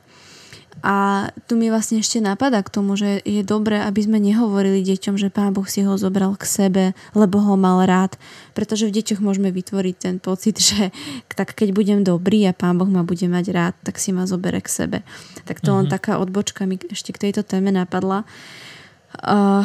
a 0.82 1.28
tu 1.50 1.58
mi 1.58 1.68
vlastne 1.74 1.98
ešte 1.98 2.22
napadá 2.22 2.62
k 2.62 2.70
tomu, 2.70 2.94
že 2.94 3.18
je 3.26 3.42
dobré, 3.42 3.82
aby 3.82 3.98
sme 3.98 4.22
nehovorili 4.22 4.86
deťom, 4.86 5.18
že 5.18 5.32
Pán 5.32 5.50
Boh 5.50 5.66
si 5.66 5.82
ho 5.82 5.98
zobral 5.98 6.38
k 6.38 6.44
sebe, 6.46 6.84
lebo 7.18 7.42
ho 7.42 7.58
mal 7.58 7.82
rád. 7.82 8.14
Pretože 8.54 8.86
v 8.86 8.94
deťoch 9.02 9.18
môžeme 9.18 9.50
vytvoriť 9.50 9.96
ten 9.98 10.16
pocit, 10.22 10.58
že 10.70 10.94
tak 11.34 11.58
keď 11.58 11.74
budem 11.74 12.00
dobrý 12.06 12.46
a 12.46 12.54
Pán 12.54 12.78
Boh 12.78 12.86
ma 12.86 13.02
bude 13.02 13.26
mať 13.26 13.46
rád, 13.50 13.74
tak 13.82 13.98
si 13.98 14.14
ma 14.14 14.30
zobere 14.30 14.62
k 14.62 14.70
sebe. 14.70 14.98
Tak 15.50 15.58
to 15.58 15.74
uh-huh. 15.74 15.82
len 15.82 15.86
mhm. 15.90 15.92
taká 15.98 16.22
odbočka 16.22 16.62
mi 16.62 16.78
ešte 16.78 17.10
k 17.10 17.28
tejto 17.28 17.42
téme 17.42 17.74
napadla. 17.74 18.22
Uh, 19.18 19.64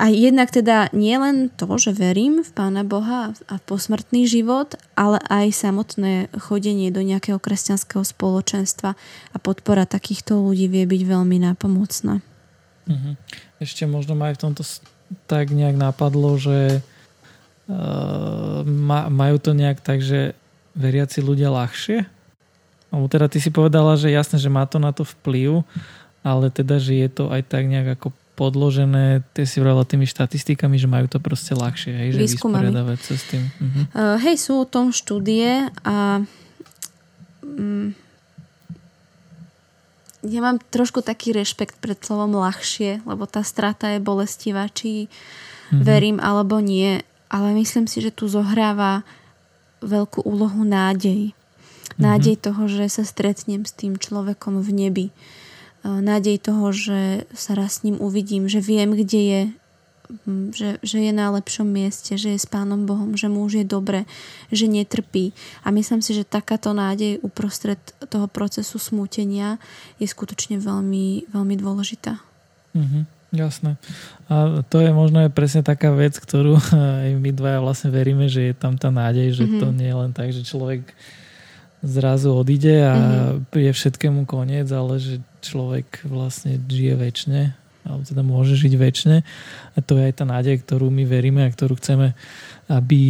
a 0.00 0.08
jednak 0.08 0.48
teda 0.48 0.88
nie 0.96 1.12
len 1.20 1.52
to, 1.52 1.68
že 1.76 1.92
verím 1.92 2.40
v 2.40 2.50
Pána 2.56 2.88
Boha 2.88 3.36
a 3.50 3.54
v 3.60 3.66
posmrtný 3.68 4.24
život, 4.24 4.78
ale 4.96 5.20
aj 5.28 5.52
samotné 5.52 6.32
chodenie 6.40 6.88
do 6.88 7.04
nejakého 7.04 7.36
kresťanského 7.36 8.00
spoločenstva 8.00 8.96
a 9.32 9.36
podpora 9.36 9.84
takýchto 9.84 10.40
ľudí 10.40 10.72
vie 10.72 10.88
byť 10.88 11.02
veľmi 11.04 11.36
nápomocná. 11.52 12.24
Mhm. 12.88 13.20
Ešte 13.60 13.84
možno 13.84 14.16
ma 14.16 14.32
aj 14.32 14.40
v 14.40 14.42
tomto 14.48 14.62
tak 15.28 15.52
nejak 15.52 15.76
napadlo, 15.76 16.36
že 16.40 16.80
uh, 17.68 18.64
majú 19.08 19.36
to 19.40 19.52
nejak 19.52 19.84
tak, 19.84 20.00
že 20.00 20.32
veriaci 20.76 21.20
ľudia 21.20 21.52
ľahšie? 21.52 22.06
Lebo 22.88 23.04
teda 23.08 23.28
ty 23.28 23.36
si 23.40 23.52
povedala, 23.52 24.00
že 24.00 24.08
jasne, 24.08 24.40
že 24.40 24.48
má 24.48 24.64
to 24.64 24.80
na 24.80 24.96
to 24.96 25.04
vplyv, 25.04 25.60
ale 26.24 26.48
teda, 26.48 26.80
že 26.80 26.96
je 26.96 27.08
to 27.12 27.28
aj 27.28 27.44
tak 27.44 27.68
nejak 27.68 28.00
ako 28.00 28.16
podložené, 28.38 29.26
ty 29.34 29.42
si 29.42 29.58
vrala 29.58 29.82
tými 29.82 30.06
štatistikami, 30.06 30.78
že 30.78 30.86
majú 30.86 31.10
to 31.10 31.18
proste 31.18 31.58
ľahšie, 31.58 31.90
hej, 31.90 32.08
že 32.14 32.38
vysporiadavať 32.38 32.98
sa 33.02 33.14
s 33.18 33.24
tým. 33.26 33.42
Uh-huh. 33.50 33.84
Uh, 33.90 34.16
hej, 34.22 34.38
sú 34.38 34.62
o 34.62 34.70
tom 34.70 34.94
štúdie 34.94 35.66
a 35.82 36.22
um, 37.42 37.90
ja 40.22 40.38
mám 40.38 40.62
trošku 40.70 41.02
taký 41.02 41.34
rešpekt 41.34 41.82
pred 41.82 41.98
slovom 41.98 42.38
ľahšie, 42.38 43.02
lebo 43.02 43.26
tá 43.26 43.42
strata 43.42 43.90
je 43.90 43.98
bolestivá, 43.98 44.70
či 44.70 45.10
uh-huh. 45.10 45.82
verím 45.82 46.22
alebo 46.22 46.62
nie, 46.62 47.02
ale 47.26 47.58
myslím 47.58 47.90
si, 47.90 47.98
že 47.98 48.14
tu 48.14 48.30
zohráva 48.30 49.02
veľkú 49.82 50.22
úlohu 50.22 50.62
nádej. 50.62 51.34
Nádej 51.98 52.38
uh-huh. 52.38 52.46
toho, 52.46 52.62
že 52.70 52.86
sa 52.86 53.02
stretnem 53.02 53.66
s 53.66 53.74
tým 53.74 53.98
človekom 53.98 54.62
v 54.62 54.70
nebi 54.70 55.06
nádej 55.84 56.42
toho, 56.42 56.74
že 56.74 57.28
sa 57.34 57.54
raz 57.54 57.80
s 57.80 57.84
ním 57.86 58.00
uvidím, 58.02 58.50
že 58.50 58.58
viem, 58.58 58.94
kde 58.94 59.20
je 59.20 59.42
že, 60.56 60.80
že 60.80 60.98
je 61.04 61.12
na 61.12 61.28
lepšom 61.36 61.68
mieste, 61.68 62.16
že 62.16 62.32
je 62.32 62.40
s 62.40 62.48
Pánom 62.48 62.88
Bohom, 62.88 63.12
že 63.12 63.28
mu 63.28 63.44
už 63.44 63.60
je 63.60 63.66
dobre, 63.68 64.08
že 64.48 64.64
netrpí. 64.64 65.36
A 65.64 65.68
myslím 65.68 66.00
si, 66.00 66.16
že 66.16 66.24
takáto 66.24 66.72
nádej 66.72 67.20
uprostred 67.20 67.80
toho 68.08 68.24
procesu 68.24 68.80
smútenia 68.80 69.60
je 70.00 70.08
skutočne 70.08 70.56
veľmi, 70.56 71.28
veľmi 71.28 71.54
dôležitá. 71.60 72.16
Mm-hmm, 72.72 73.04
jasné. 73.36 73.76
A 74.32 74.64
to 74.64 74.80
je 74.80 74.90
možno 74.96 75.28
aj 75.28 75.30
presne 75.36 75.60
taká 75.60 75.92
vec, 75.92 76.16
ktorú 76.16 76.56
aj 77.04 77.12
my 77.20 77.30
dvaja 77.36 77.60
vlastne 77.60 77.92
veríme, 77.92 78.32
že 78.32 78.52
je 78.52 78.54
tam 78.56 78.80
tá 78.80 78.88
nádej, 78.88 79.36
že 79.36 79.44
mm-hmm. 79.44 79.60
to 79.60 79.66
nie 79.76 79.88
je 79.92 79.96
len 79.96 80.12
tak, 80.16 80.32
že 80.32 80.40
človek 80.40 80.88
zrazu 81.84 82.32
odíde 82.32 82.80
a 82.80 82.94
mm-hmm. 82.96 83.60
je 83.60 83.70
všetkému 83.76 84.24
koniec, 84.24 84.66
ale 84.72 84.98
že 84.98 85.20
človek 85.40 86.04
vlastne 86.06 86.58
žije 86.58 86.94
väčšine 86.98 87.42
alebo 87.88 88.02
teda 88.04 88.20
môže 88.20 88.54
žiť 88.54 88.74
väčšine 88.76 89.16
a 89.74 89.78
to 89.80 89.96
je 89.96 90.12
aj 90.12 90.14
tá 90.20 90.24
nádej, 90.28 90.60
ktorú 90.60 90.92
my 90.92 91.08
veríme 91.08 91.40
a 91.40 91.52
ktorú 91.52 91.80
chceme, 91.80 92.12
aby 92.68 93.00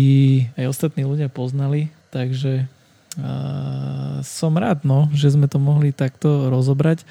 aj 0.54 0.70
ostatní 0.70 1.02
ľudia 1.02 1.26
poznali, 1.26 1.90
takže 2.14 2.70
uh, 3.18 4.22
som 4.22 4.54
rád, 4.54 4.86
no, 4.86 5.10
že 5.10 5.34
sme 5.34 5.50
to 5.50 5.58
mohli 5.58 5.90
takto 5.90 6.46
rozobrať. 6.46 7.02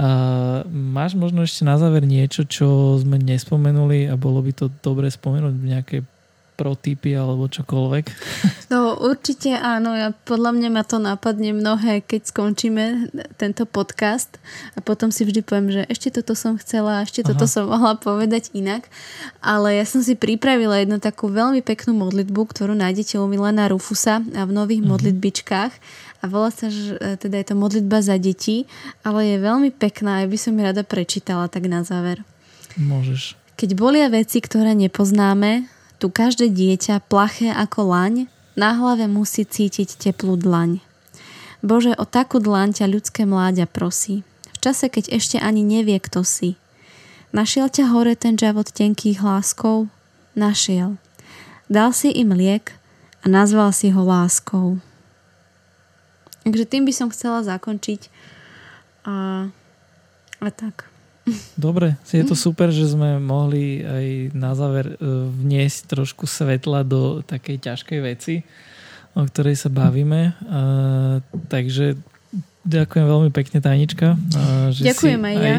A 0.00 0.08
máš 0.70 1.12
možno 1.18 1.44
ešte 1.44 1.66
na 1.66 1.76
záver 1.76 2.06
niečo, 2.08 2.48
čo 2.48 2.96
sme 2.96 3.20
nespomenuli 3.20 4.08
a 4.08 4.16
bolo 4.16 4.40
by 4.40 4.52
to 4.54 4.72
dobre 4.80 5.10
spomenúť 5.12 5.54
v 5.60 5.66
nejakej 5.76 6.00
pro 6.60 6.76
tipy 6.76 7.16
alebo 7.16 7.48
čokoľvek? 7.48 8.04
No 8.70 8.94
určite 8.94 9.50
áno, 9.58 9.98
ja, 9.98 10.14
podľa 10.14 10.54
mňa 10.54 10.68
ma 10.70 10.86
to 10.86 11.02
napadne 11.02 11.50
mnohé, 11.50 12.06
keď 12.06 12.30
skončíme 12.30 13.10
tento 13.34 13.66
podcast 13.66 14.38
a 14.78 14.78
potom 14.78 15.10
si 15.10 15.26
vždy 15.26 15.42
poviem, 15.42 15.74
že 15.74 15.82
ešte 15.90 16.22
toto 16.22 16.38
som 16.38 16.54
chcela, 16.54 17.02
ešte 17.02 17.26
Aha. 17.26 17.34
toto 17.34 17.50
som 17.50 17.66
mohla 17.66 17.98
povedať 17.98 18.54
inak, 18.54 18.86
ale 19.42 19.74
ja 19.74 19.82
som 19.82 20.06
si 20.06 20.14
pripravila 20.14 20.78
jednu 20.78 21.02
takú 21.02 21.26
veľmi 21.34 21.66
peknú 21.66 21.98
modlitbu, 21.98 22.46
ktorú 22.46 22.78
nájdete 22.78 23.18
u 23.18 23.26
Milana 23.26 23.66
Rufusa 23.66 24.22
a 24.22 24.42
v 24.46 24.52
nových 24.54 24.86
mhm. 24.86 24.88
modlitbičkách 24.94 25.72
a 26.22 26.24
volá 26.30 26.54
sa, 26.54 26.70
že 26.70 26.94
teda 27.18 27.42
je 27.42 27.46
to 27.50 27.58
modlitba 27.58 28.06
za 28.06 28.22
deti, 28.22 28.70
ale 29.02 29.34
je 29.34 29.36
veľmi 29.42 29.74
pekná, 29.74 30.22
ja 30.22 30.30
by 30.30 30.38
som 30.38 30.54
ju 30.54 30.62
rada 30.62 30.86
prečítala 30.86 31.50
tak 31.50 31.66
na 31.66 31.82
záver. 31.82 32.22
Môžeš. 32.78 33.34
Keď 33.58 33.74
bolia 33.74 34.06
veci, 34.06 34.38
ktoré 34.38 34.78
nepoznáme, 34.78 35.79
tu 36.00 36.08
každé 36.08 36.48
dieťa, 36.48 37.04
plaché 37.04 37.52
ako 37.52 37.92
laň, 37.92 38.14
na 38.56 38.72
hlave 38.72 39.04
musí 39.04 39.44
cítiť 39.44 40.00
teplú 40.00 40.40
dlaň. 40.40 40.80
Bože, 41.60 41.92
o 42.00 42.08
takú 42.08 42.40
dlaň 42.40 42.72
ťa 42.80 42.86
ľudské 42.88 43.28
mláďa 43.28 43.68
prosí. 43.68 44.24
V 44.56 44.58
čase, 44.64 44.88
keď 44.88 45.12
ešte 45.12 45.36
ani 45.36 45.60
nevie, 45.60 46.00
kto 46.00 46.24
si. 46.24 46.56
Našiel 47.36 47.70
ťa 47.70 47.92
hore 47.92 48.16
ten 48.16 48.34
žavot 48.34 48.66
tenkých 48.66 49.22
hláskov? 49.22 49.92
Našiel. 50.34 50.96
Dal 51.70 51.94
si 51.94 52.10
im 52.10 52.34
liek 52.34 52.74
a 53.22 53.30
nazval 53.30 53.70
si 53.70 53.92
ho 53.94 54.02
láskou. 54.02 54.82
Takže 56.42 56.64
tým 56.66 56.88
by 56.88 56.92
som 56.96 57.12
chcela 57.12 57.46
zakončiť. 57.46 58.10
A, 59.06 59.46
a 60.42 60.48
tak. 60.50 60.89
Dobre, 61.54 61.96
je 62.08 62.24
to 62.24 62.36
super, 62.38 62.70
že 62.70 62.92
sme 62.92 63.20
mohli 63.20 63.82
aj 63.82 64.06
na 64.34 64.52
záver 64.54 64.94
e, 64.94 64.96
vniesť 65.30 65.96
trošku 65.96 66.24
svetla 66.24 66.84
do 66.86 67.22
takej 67.26 67.56
ťažkej 67.70 68.00
veci, 68.00 68.42
o 69.18 69.22
ktorej 69.26 69.58
sa 69.58 69.66
bavíme. 69.66 70.38
Uh, 70.46 71.18
takže 71.50 71.98
ďakujem 72.62 73.06
veľmi 73.10 73.30
pekne, 73.34 73.58
Tajnička. 73.58 74.14
Uh, 74.14 74.70
že 74.70 74.86
ďakujem 74.86 75.18
aj 75.18 75.36
ja. 75.42 75.58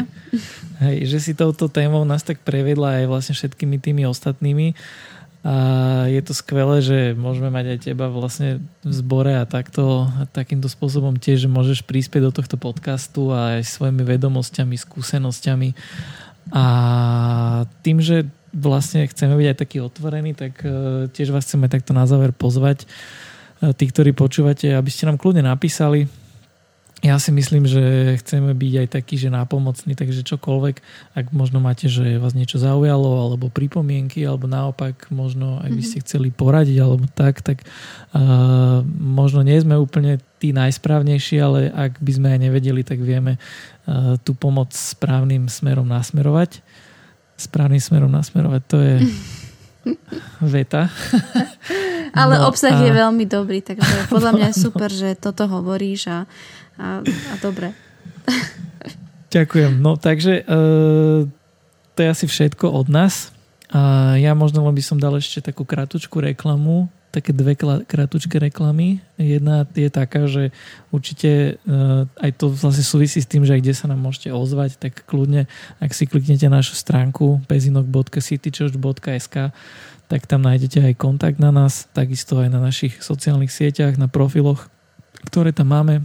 Hej, 0.82 0.96
že 1.12 1.18
si 1.20 1.32
touto 1.36 1.68
témou 1.68 2.02
nás 2.08 2.24
tak 2.24 2.40
prevedla 2.40 3.04
aj 3.04 3.12
vlastne 3.12 3.34
všetkými 3.36 3.76
tými 3.76 4.08
ostatnými. 4.08 4.72
A 5.42 6.06
je 6.06 6.22
to 6.22 6.38
skvelé, 6.38 6.78
že 6.78 6.98
môžeme 7.18 7.50
mať 7.50 7.74
aj 7.74 7.78
teba 7.82 8.06
vlastne 8.06 8.62
v 8.86 8.92
zbore 8.94 9.34
a 9.34 9.42
takto, 9.42 10.06
takýmto 10.30 10.70
spôsobom 10.70 11.18
tiež, 11.18 11.46
že 11.46 11.50
môžeš 11.50 11.82
prispieť 11.82 12.30
do 12.30 12.32
tohto 12.34 12.54
podcastu 12.54 13.34
a 13.34 13.58
aj 13.58 13.66
svojimi 13.66 14.06
vedomosťami, 14.06 14.78
skúsenosťami. 14.78 15.74
A 16.54 16.64
tým, 17.82 17.98
že 17.98 18.30
vlastne 18.54 19.02
chceme 19.10 19.34
byť 19.34 19.48
aj 19.50 19.58
taký 19.58 19.82
otvorení, 19.82 20.30
tak 20.38 20.62
e, 20.62 21.10
tiež 21.10 21.34
vás 21.34 21.42
chceme 21.42 21.66
takto 21.66 21.90
na 21.90 22.06
záver 22.06 22.30
pozvať. 22.30 22.86
E, 22.86 23.74
tí, 23.74 23.90
ktorí 23.90 24.14
počúvate, 24.14 24.70
aby 24.70 24.90
ste 24.94 25.10
nám 25.10 25.18
kľudne 25.18 25.42
napísali, 25.42 26.06
ja 27.02 27.18
si 27.18 27.34
myslím, 27.34 27.66
že 27.66 28.14
chceme 28.22 28.54
byť 28.54 28.74
aj 28.86 28.88
taký, 28.94 29.18
že 29.18 29.26
nápomocný, 29.26 29.98
takže 29.98 30.22
čokoľvek, 30.22 30.76
ak 31.18 31.34
možno 31.34 31.58
máte, 31.58 31.90
že 31.90 32.22
vás 32.22 32.30
niečo 32.30 32.62
zaujalo, 32.62 33.26
alebo 33.26 33.50
pripomienky, 33.50 34.22
alebo 34.22 34.46
naopak 34.46 35.10
možno 35.10 35.58
aj 35.66 35.82
ste 35.82 35.98
mhm. 35.98 36.04
chceli 36.06 36.28
poradiť, 36.30 36.78
alebo 36.78 37.02
tak, 37.10 37.42
tak 37.42 37.66
uh, 38.14 38.86
možno 38.94 39.42
nie 39.42 39.58
sme 39.58 39.74
úplne 39.74 40.22
tí 40.38 40.54
najsprávnejší, 40.54 41.42
ale 41.42 41.74
ak 41.74 41.98
by 41.98 42.12
sme 42.14 42.28
aj 42.38 42.38
nevedeli, 42.38 42.86
tak 42.86 43.02
vieme 43.02 43.34
uh, 43.34 44.14
tú 44.22 44.38
pomoc 44.38 44.70
správnym 44.70 45.50
smerom 45.50 45.90
nasmerovať. 45.90 46.62
Správnym 47.34 47.82
smerom 47.82 48.14
nasmerovať, 48.14 48.62
to 48.70 48.78
je 48.78 48.94
veta. 50.54 50.86
Ale 52.12 52.38
no, 52.38 52.52
obsah 52.52 52.76
a... 52.76 52.84
je 52.84 52.92
veľmi 52.92 53.24
dobrý, 53.24 53.64
takže 53.64 54.06
podľa 54.14 54.32
mňa 54.36 54.46
je 54.52 54.56
super, 54.60 54.88
no. 54.92 54.96
že 54.96 55.08
toto 55.16 55.48
hovoríš 55.48 56.08
a 56.08 56.18
a, 56.78 57.02
a 57.04 57.34
dobre. 57.42 57.72
Ďakujem. 59.32 59.80
No 59.80 59.96
takže 59.96 60.44
uh, 60.44 61.24
to 61.96 61.98
je 62.00 62.08
asi 62.08 62.26
všetko 62.28 62.68
od 62.72 62.88
nás. 62.88 63.32
A 63.72 64.12
ja 64.20 64.36
možno 64.36 64.60
len 64.68 64.76
by 64.76 64.84
som 64.84 65.00
dal 65.00 65.16
ešte 65.16 65.40
takú 65.40 65.64
kratučku 65.64 66.20
reklamu, 66.20 66.92
také 67.08 67.32
dve 67.32 67.56
kratučké 67.88 68.36
reklamy. 68.36 69.00
Jedna 69.16 69.64
je 69.72 69.88
taká, 69.88 70.28
že 70.28 70.52
určite 70.92 71.56
uh, 71.64 72.04
aj 72.20 72.36
to 72.36 72.52
vlastne 72.52 72.84
súvisí 72.84 73.24
s 73.24 73.28
tým, 73.28 73.48
že 73.48 73.56
aj 73.56 73.64
kde 73.64 73.72
sa 73.72 73.88
nám 73.88 74.04
môžete 74.04 74.28
ozvať, 74.28 74.76
tak 74.76 75.08
kľudne, 75.08 75.48
ak 75.80 75.96
si 75.96 76.04
kliknete 76.04 76.52
našu 76.52 76.76
stránku 76.76 77.40
pezinok.citychurch.sk 77.48 79.36
tak 80.12 80.28
tam 80.28 80.44
nájdete 80.44 80.92
aj 80.92 81.00
kontakt 81.00 81.40
na 81.40 81.48
nás, 81.48 81.88
takisto 81.96 82.36
aj 82.36 82.52
na 82.52 82.60
našich 82.60 83.00
sociálnych 83.00 83.48
sieťach, 83.48 83.96
na 83.96 84.12
profiloch, 84.12 84.68
ktoré 85.24 85.56
tam 85.56 85.72
máme 85.72 86.04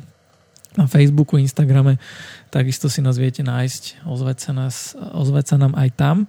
na 0.79 0.87
Facebooku, 0.87 1.35
Instagrame, 1.35 1.99
takisto 2.47 2.87
si 2.87 3.03
nás 3.03 3.19
viete 3.19 3.43
nájsť, 3.43 4.07
ozvať 4.07 4.37
sa, 4.39 4.51
nás, 4.55 4.95
ozvať 4.95 5.45
sa 5.51 5.55
nám 5.59 5.75
aj 5.75 5.89
tam. 5.99 6.23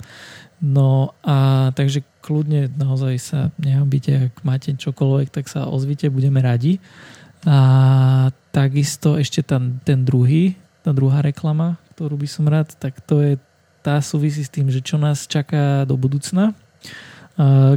No 0.59 1.15
a 1.23 1.71
takže 1.71 2.03
kľudne 2.19 2.67
naozaj 2.75 3.15
sa 3.23 3.41
nehambite, 3.63 4.27
ak 4.27 4.43
máte 4.43 4.75
čokoľvek, 4.75 5.31
tak 5.31 5.47
sa 5.47 5.71
ozvite, 5.71 6.11
budeme 6.11 6.43
radi. 6.43 6.83
A 7.47 8.35
takisto 8.51 9.15
ešte 9.15 9.47
ten, 9.47 9.79
ten 9.87 10.03
druhý, 10.03 10.59
tá 10.83 10.91
druhá 10.91 11.23
reklama, 11.23 11.79
ktorú 11.95 12.19
by 12.19 12.27
som 12.27 12.51
rád, 12.51 12.75
tak 12.83 12.99
to 13.07 13.23
je 13.23 13.39
tá 13.87 14.03
súvisí 14.03 14.43
s 14.43 14.51
tým, 14.51 14.67
že 14.67 14.83
čo 14.83 14.99
nás 14.99 15.31
čaká 15.31 15.87
do 15.87 15.95
budúcna. 15.95 16.59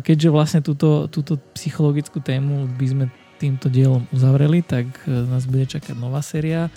Keďže 0.01 0.29
vlastne 0.33 0.61
túto, 0.65 1.05
túto 1.05 1.37
psychologickú 1.53 2.17
tému 2.17 2.65
by 2.81 2.85
sme 2.89 3.05
týmto 3.37 3.69
dielom 3.69 4.09
uzavreli, 4.09 4.65
tak 4.65 4.89
e, 5.05 5.25
nás 5.29 5.45
bude 5.45 5.69
čakať 5.69 5.97
nová 5.97 6.21
séria. 6.21 6.69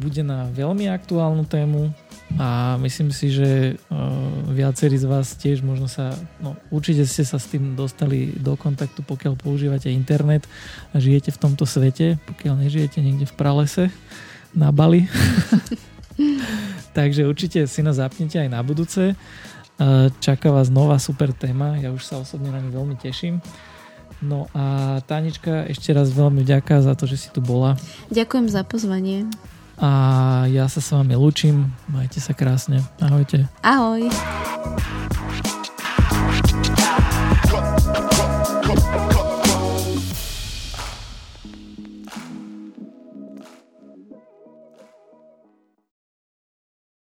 Bude 0.00 0.24
na 0.24 0.48
veľmi 0.56 0.88
aktuálnu 0.88 1.44
tému 1.44 1.92
a 2.40 2.80
myslím 2.80 3.12
si, 3.12 3.28
že 3.28 3.76
viacerí 4.48 4.96
z 4.96 5.04
vás 5.04 5.36
tiež 5.36 5.60
možno 5.60 5.84
sa, 5.84 6.16
no 6.40 6.56
určite 6.72 7.04
ste 7.04 7.28
sa 7.28 7.36
s 7.36 7.44
tým 7.52 7.76
dostali 7.76 8.32
do 8.40 8.56
kontaktu, 8.56 9.04
pokiaľ 9.04 9.36
používate 9.36 9.92
internet 9.92 10.48
a 10.96 10.96
žijete 10.96 11.28
v 11.36 11.40
tomto 11.44 11.68
svete, 11.68 12.16
pokiaľ 12.24 12.64
nežijete 12.64 13.04
niekde 13.04 13.28
v 13.28 13.36
pralese 13.36 13.84
na 14.56 14.72
Bali. 14.72 15.04
Takže 16.96 17.28
určite 17.28 17.68
si 17.68 17.80
nás 17.84 18.00
zapnite 18.00 18.40
aj 18.40 18.48
na 18.48 18.64
budúce. 18.64 19.12
Čaká 20.20 20.52
vás 20.52 20.68
nová 20.68 21.00
super 21.00 21.32
téma, 21.32 21.80
ja 21.80 21.88
už 21.88 22.04
sa 22.04 22.20
osobne 22.20 22.52
na 22.52 22.60
ňu 22.60 22.68
veľmi 22.68 22.96
teším. 23.00 23.40
No 24.20 24.52
a 24.52 25.00
Tanička, 25.08 25.64
ešte 25.64 25.96
raz 25.96 26.12
veľmi 26.12 26.44
vďaka 26.44 26.84
za 26.84 26.92
to, 26.92 27.08
že 27.08 27.16
si 27.16 27.28
tu 27.32 27.40
bola. 27.40 27.80
Ďakujem 28.12 28.46
za 28.52 28.60
pozvanie. 28.68 29.24
A 29.80 30.44
ja 30.52 30.68
sa 30.68 30.84
s 30.84 30.92
vami 30.92 31.16
lúčim. 31.16 31.72
Majte 31.88 32.20
sa 32.20 32.36
krásne. 32.36 32.84
Ahojte. 33.00 33.48
Ahoj. 33.64 34.12